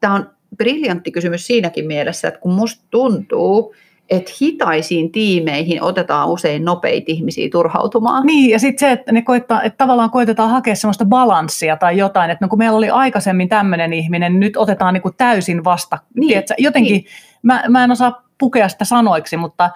tämä 0.00 0.14
on 0.14 0.30
briljantti 0.56 1.10
kysymys 1.10 1.46
siinäkin 1.46 1.86
mielessä, 1.86 2.28
että 2.28 2.40
kun 2.40 2.52
musta 2.52 2.84
tuntuu, 2.90 3.74
että 4.10 4.32
hitaisiin 4.40 5.12
tiimeihin 5.12 5.82
otetaan 5.82 6.28
usein 6.28 6.64
nopeita 6.64 7.04
ihmisiä 7.08 7.48
turhautumaan. 7.52 8.26
Niin, 8.26 8.50
ja 8.50 8.58
sitten 8.58 8.88
se, 8.88 8.92
että, 8.92 9.12
ne 9.12 9.22
koittaa, 9.22 9.62
että 9.62 9.76
tavallaan 9.76 10.10
koitetaan 10.10 10.50
hakea 10.50 10.74
semmoista 10.76 11.04
balanssia 11.04 11.76
tai 11.76 11.96
jotain, 11.96 12.30
että 12.30 12.44
no 12.44 12.48
kun 12.48 12.58
meillä 12.58 12.76
oli 12.76 12.90
aikaisemmin 12.90 13.48
tämmöinen 13.48 13.92
ihminen, 13.92 14.40
nyt 14.40 14.56
otetaan 14.56 14.94
niin 14.94 15.02
kuin 15.02 15.14
täysin 15.16 15.64
vasta. 15.64 15.98
Niin, 16.14 16.28
Tiedätkö, 16.28 16.54
jotenkin, 16.58 16.92
niin. 16.92 17.04
mä, 17.42 17.64
mä 17.68 17.84
en 17.84 17.90
osaa 17.90 18.22
pukea 18.38 18.68
sitä 18.68 18.84
sanoiksi, 18.84 19.36
mutta 19.36 19.70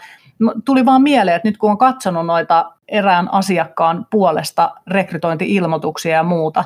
tuli 0.64 0.86
vaan 0.86 1.02
mieleen, 1.02 1.36
että 1.36 1.48
nyt 1.48 1.58
kun 1.58 1.70
on 1.70 1.78
katsonut 1.78 2.26
noita 2.26 2.72
erään 2.88 3.32
asiakkaan 3.32 4.06
puolesta 4.10 4.70
rekrytointi-ilmoituksia 4.86 6.16
ja 6.16 6.22
muuta, 6.22 6.64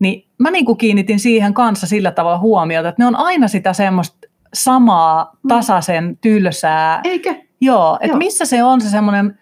niin 0.00 0.28
mä 0.38 0.50
niin 0.50 0.64
kuin 0.64 0.78
kiinnitin 0.78 1.20
siihen 1.20 1.54
kanssa 1.54 1.86
sillä 1.86 2.10
tavalla 2.10 2.38
huomiota, 2.38 2.88
että 2.88 3.02
ne 3.02 3.06
on 3.06 3.16
aina 3.16 3.48
sitä 3.48 3.72
semmoista 3.72 4.17
samaa, 4.54 5.30
Mm. 5.42 5.48
tasaisen, 5.48 6.18
tylsää, 6.20 7.00
Eikö? 7.04 7.34
Joo, 7.60 7.98
että 8.00 8.16
missä 8.16 8.44
se 8.44 8.62
on 8.62 8.80
se 8.80 8.88
semmoinen 8.88 9.38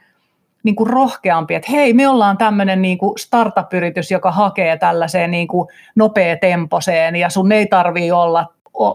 niin 0.63 0.77
kuin 0.77 0.91
rohkeampi, 0.91 1.55
että 1.55 1.71
hei, 1.73 1.93
me 1.93 2.09
ollaan 2.09 2.39
tämmöinen 2.39 2.83
niin 2.83 2.99
kuin 2.99 3.19
startup-yritys, 3.19 4.11
joka 4.11 4.31
hakee 4.31 4.77
tällaiseen 4.79 5.31
niin 5.31 5.49
kuin 5.49 5.69
nopeatemposeen 5.95 7.17
ja 7.17 7.31
sun 7.31 7.53
ei 7.53 7.67
tarvii 7.67 8.13
olla 8.13 8.47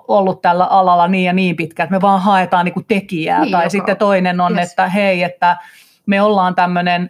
ollut 0.07 0.41
tällä 0.41 0.65
alalla 0.65 1.07
niin 1.07 1.25
ja 1.25 1.33
niin 1.33 1.55
pitkään, 1.55 1.85
että 1.85 1.95
me 1.97 2.01
vaan 2.01 2.21
haetaan 2.21 2.65
niin 2.65 2.73
kuin 2.73 2.85
tekijää. 2.87 3.41
Niin, 3.41 3.51
tai 3.51 3.61
joka- 3.61 3.69
sitten 3.69 3.97
toinen 3.97 4.41
on, 4.41 4.57
yes. 4.59 4.69
että 4.69 4.87
hei, 4.89 5.23
että 5.23 5.57
me 6.05 6.21
ollaan 6.21 6.55
tämmöinen 6.55 7.09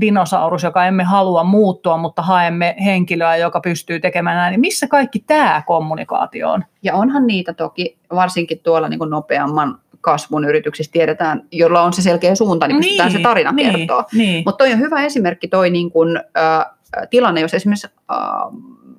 dinosaurus, 0.00 0.62
joka 0.62 0.86
emme 0.86 1.04
halua 1.04 1.44
muuttua, 1.44 1.96
mutta 1.96 2.22
haemme 2.22 2.76
henkilöä, 2.84 3.36
joka 3.36 3.60
pystyy 3.60 4.00
tekemään 4.00 4.36
näin. 4.36 4.50
Niin 4.50 4.60
missä 4.60 4.86
kaikki 4.86 5.18
tämä 5.18 5.62
kommunikaatio 5.66 6.50
on? 6.50 6.64
Ja 6.82 6.94
onhan 6.94 7.26
niitä 7.26 7.52
toki, 7.52 7.98
varsinkin 8.14 8.58
tuolla 8.58 8.88
niin 8.88 8.98
kuin 8.98 9.10
nopeamman 9.10 9.78
kasvun 10.00 10.44
yrityksissä 10.44 10.92
tiedetään, 10.92 11.42
jolla 11.52 11.82
on 11.82 11.92
se 11.92 12.02
selkeä 12.02 12.34
suunta, 12.34 12.68
niin 12.68 12.76
pystytään 12.76 13.12
se 13.12 13.18
tarina 13.18 13.52
niin, 13.52 13.76
kertoa. 13.76 14.04
Niin, 14.12 14.42
Mutta 14.46 14.64
toi 14.64 14.72
on 14.72 14.78
hyvä 14.78 15.02
esimerkki 15.02 15.48
toi 15.48 15.70
niin 15.70 15.90
kun, 15.90 16.16
äh, 16.16 16.66
tilanne, 17.10 17.40
jos 17.40 17.54
esimerkiksi 17.54 17.88
äh, 18.12 18.18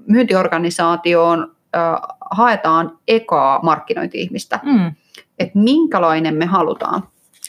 myyntiorganisaatioon 0.08 1.56
äh, 1.76 1.82
haetaan 2.32 2.98
ekaa 3.08 3.60
markkinointi-ihmistä, 3.64 4.60
Mm. 4.64 4.92
että 5.40 5.60
minkälainen 5.60 6.36
me 6.36 6.46
halutaan. 6.46 7.04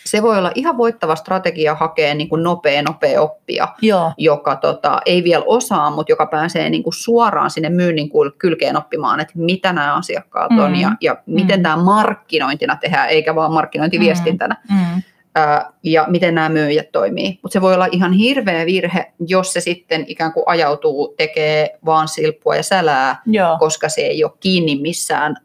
Se 0.07 0.23
voi 0.23 0.39
olla 0.39 0.53
ihan 0.55 0.77
voittava 0.79 1.17
strategia 1.17 1.75
hakea 1.75 2.15
niin 2.15 2.29
kuin 2.29 2.43
nopea, 2.43 2.83
nopea 2.83 3.21
oppia, 3.23 3.69
Joo. 3.83 4.13
joka 4.19 4.57
tota, 4.57 5.01
ei 5.07 5.25
vielä 5.25 5.45
osaa, 5.47 5.91
mutta 5.91 6.13
joka 6.13 6.27
pääsee 6.27 6.71
niin 6.71 6.83
kuin 6.83 6.95
suoraan 6.95 7.51
sinne 7.51 7.71
myynnin 7.71 8.11
kylkeen 8.39 8.77
oppimaan, 8.77 9.21
että 9.21 9.33
mitä 9.37 9.73
nämä 9.73 9.95
asiakkaat 9.95 10.51
on 10.51 10.71
Mm. 10.73 10.81
ja, 10.81 10.91
ja 11.01 11.17
miten 11.27 11.59
Mm. 11.59 11.63
tämä 11.63 11.77
markkinointina 11.77 12.77
tehdään, 12.77 13.09
eikä 13.09 13.35
vaan 13.35 13.53
markkinointiviestintänä. 13.53 14.57
Mm. 14.71 15.03
Ää, 15.35 15.73
ja 15.83 16.05
miten 16.09 16.35
nämä 16.35 16.49
myyjät 16.49 16.93
toimii. 16.93 17.39
Mutta 17.43 17.53
se 17.53 17.61
voi 17.61 17.75
olla 17.75 17.89
ihan 17.93 18.13
hirveä 18.13 18.67
virhe, 18.67 19.13
jos 19.29 19.53
se 19.53 19.61
sitten 19.61 20.05
ikään 20.09 20.33
kuin 20.33 20.45
ajautuu, 20.47 21.15
tekee 21.17 21.79
vaan 21.87 22.09
silppua 22.09 22.57
ja 22.57 22.63
sälää, 22.63 23.23
Joo. 23.27 23.57
koska 23.59 23.89
se 23.89 24.01
ei 24.01 24.25
ole 24.25 24.33
kiinni 24.41 24.77
missään, 24.81 25.37
ää, 25.37 25.43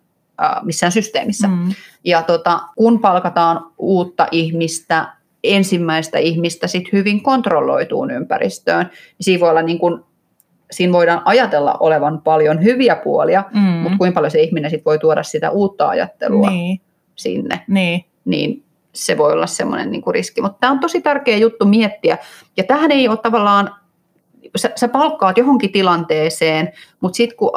missään 0.64 0.92
systeemissä. 0.92 1.48
Mm. 1.48 1.70
Ja 2.04 2.22
tota, 2.24 2.60
kun 2.76 3.00
palkataan 3.00 3.66
uutta 3.78 4.28
ihmistä, 4.32 5.08
ensimmäistä 5.44 6.18
ihmistä 6.18 6.68
sit 6.68 6.84
hyvin 6.94 7.24
kontrolloituun 7.24 8.12
ympäristöön, 8.12 8.86
niin 8.86 8.94
siinä, 9.22 9.40
voi 9.42 9.50
olla 9.50 9.62
niin 9.62 9.80
kun, 9.80 10.06
siinä 10.72 10.94
voidaan 10.94 11.22
ajatella 11.26 11.74
olevan 11.80 12.22
paljon 12.22 12.64
hyviä 12.64 12.96
puolia, 12.96 13.44
Mm. 13.54 13.60
mutta 13.62 13.98
kuinka 13.98 14.16
paljon 14.16 14.32
se 14.32 14.42
ihminen 14.42 14.72
sit 14.72 14.86
voi 14.86 15.00
tuoda 15.00 15.24
sitä 15.24 15.50
uutta 15.52 15.90
ajattelua 15.90 16.50
Niin. 16.50 16.82
sinne, 17.16 17.62
Niin. 17.68 18.06
niin 18.26 18.64
se 18.94 19.18
voi 19.18 19.34
olla 19.34 19.48
semmoinen 19.48 19.92
niin 19.92 20.04
riski. 20.12 20.42
Mutta 20.42 20.58
tämä 20.60 20.72
on 20.74 20.80
tosi 20.80 21.02
tärkeä 21.02 21.38
juttu 21.38 21.66
miettiä. 21.66 22.18
Ja 22.58 22.64
tähän 22.64 22.92
ei 22.92 23.08
ole 23.08 23.18
tavallaan, 23.18 23.76
sä, 24.56 24.72
sä 24.76 24.88
palkkaat 24.88 25.38
johonkin 25.38 25.72
tilanteeseen, 25.72 26.72
mutta 27.02 27.18
sitten 27.18 27.38
kun 27.38 27.52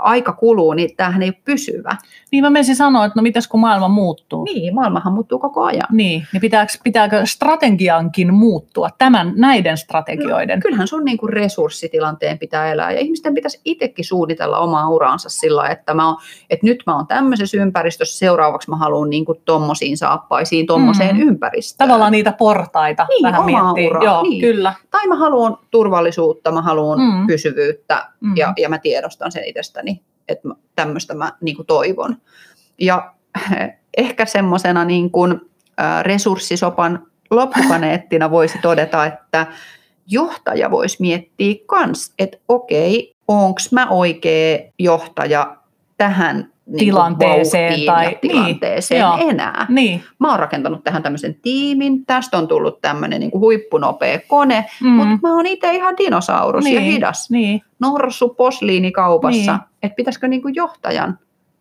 aika 0.00 0.32
kuluu, 0.32 0.72
niin 0.72 0.96
tämähän 0.96 1.22
ei 1.22 1.28
ole 1.28 1.36
pysyvä. 1.44 1.96
Niin 2.32 2.44
mä 2.44 2.50
menisin 2.50 2.76
sanoa, 2.76 3.04
että 3.04 3.18
no 3.18 3.22
mitäs 3.22 3.48
kun 3.48 3.60
maailma 3.60 3.88
muuttuu? 3.88 4.44
Niin, 4.44 4.74
maailmahan 4.74 5.12
muuttuu 5.12 5.38
koko 5.38 5.62
ajan. 5.64 5.86
Niin, 5.92 6.26
niin 6.32 6.40
pitääkö, 6.40 6.72
pitääkö 6.84 7.26
strategiankin 7.26 8.34
muuttua, 8.34 8.88
tämän, 8.98 9.32
näiden 9.36 9.76
strategioiden? 9.76 10.60
Kyllähän 10.60 10.88
sun 10.88 11.04
niin 11.04 11.18
kuin 11.18 11.32
resurssitilanteen 11.32 12.38
pitää 12.38 12.72
elää 12.72 12.92
ja 12.92 13.00
ihmisten 13.00 13.34
pitäisi 13.34 13.60
itsekin 13.64 14.04
suunnitella 14.04 14.58
omaa 14.58 14.88
uraansa 14.88 15.28
sillä, 15.28 15.68
että, 15.68 15.94
mä 15.94 16.06
oon, 16.08 16.16
että 16.50 16.66
nyt 16.66 16.82
mä 16.86 16.96
oon 16.96 17.06
tämmöisessä 17.06 17.56
ympäristössä, 17.56 18.18
seuraavaksi 18.18 18.70
mä 18.70 18.76
haluan 18.76 19.10
niin 19.10 19.24
kuin 19.24 19.40
tommosiin 19.44 19.96
saappaisiin, 19.96 20.66
tommoseen 20.66 21.16
Mm. 21.16 21.22
ympäristöön. 21.28 21.88
Tavallaan 21.88 22.12
niitä 22.12 22.32
portaita 22.32 23.06
Niin, 23.08 23.22
vähän 23.22 23.44
miettiä. 23.44 23.90
uraa, 23.90 24.04
Joo, 24.04 24.22
niin. 24.22 24.40
kyllä. 24.40 24.74
Tai 24.90 25.06
mä 25.06 25.16
haluan 25.16 25.56
turvallisuutta, 25.70 26.19
mä 26.52 26.62
haluan 26.62 26.98
Mm. 26.98 27.26
pysyvyyttä 27.26 28.08
Mm. 28.20 28.36
ja, 28.36 28.52
ja 28.58 28.68
mä 28.68 28.78
tiedostan 28.78 29.32
sen 29.32 29.44
itsestäni, 29.44 30.02
että 30.28 30.48
tämmöistä 30.76 31.14
mä 31.14 31.32
niin 31.40 31.56
kuin 31.56 31.66
toivon. 31.66 32.16
Ja 32.80 33.14
ehkä 33.96 34.26
semmoisena 34.26 34.84
niin 34.84 35.10
kuin, 35.10 35.40
ä, 35.80 36.02
resurssisopan 36.02 37.06
loppukaneettina 37.30 38.30
voisi 38.30 38.58
todeta, 38.58 39.06
että 39.06 39.46
johtaja 40.06 40.70
voisi 40.70 40.96
miettiä 41.00 41.54
kans, 41.66 42.12
että 42.18 42.38
okei, 42.48 43.14
onko 43.28 43.60
mä 43.72 43.88
oikea 43.88 44.58
johtaja 44.78 45.56
tähän 45.96 46.49
Tilanteeseen 46.78 47.70
vauhtiin 47.70 47.86
tai- 47.86 48.04
ja 48.04 48.18
tilanteeseen 48.20 49.04
niin, 49.18 49.30
enää. 49.30 49.66
Niin. 49.68 50.02
Mä 50.18 50.30
oon 50.30 50.38
rakentanut 50.38 50.84
tähän 50.84 51.02
tämmöisen 51.02 51.34
tiimin, 51.34 52.06
tästä 52.06 52.38
on 52.38 52.48
tullut 52.48 52.80
tämmöinen 52.80 53.20
niin 53.20 53.30
kuin 53.30 53.40
huippunopea 53.40 54.18
kone, 54.28 54.66
Mm. 54.80 54.88
mutta 54.88 55.28
mä 55.28 55.34
oon 55.36 55.46
itse 55.46 55.72
ihan 55.74 55.96
dinosaurus 55.96 56.64
ja 56.66 56.80
Niin, 56.80 56.92
hidas. 56.92 57.30
Niin. 57.30 57.62
Norsu 57.80 58.28
posliinikaupassa, 58.28 59.52
Niin. 59.52 59.60
että 59.82 59.96
pitäisikö 59.96 60.28
niin 60.28 60.42
kuin 60.42 60.54
johtajan 60.54 61.18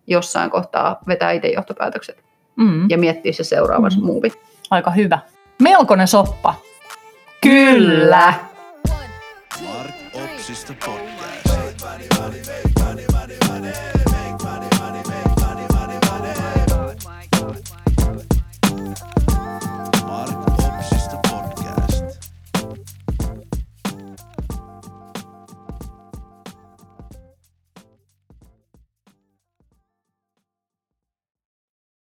jossain 0.08 0.50
kohtaa 0.52 1.00
vetää 1.08 1.32
itse 1.32 1.48
johtopäätökset 1.48 2.24
Mm. 2.56 2.90
ja 2.90 2.98
miettiä 2.98 3.34
se 3.34 3.44
seuraava 3.44 3.90
Mm. 3.90 3.96
mm. 4.00 4.06
muuvi. 4.06 4.32
Aika 4.72 4.92
hyvä. 4.92 5.20
Melkoinen 5.62 6.08
soppa. 6.08 6.54
Kyllä. 7.42 8.34
Mark 9.64 9.96
Opsista 10.24 10.74
podcast. 10.86 11.09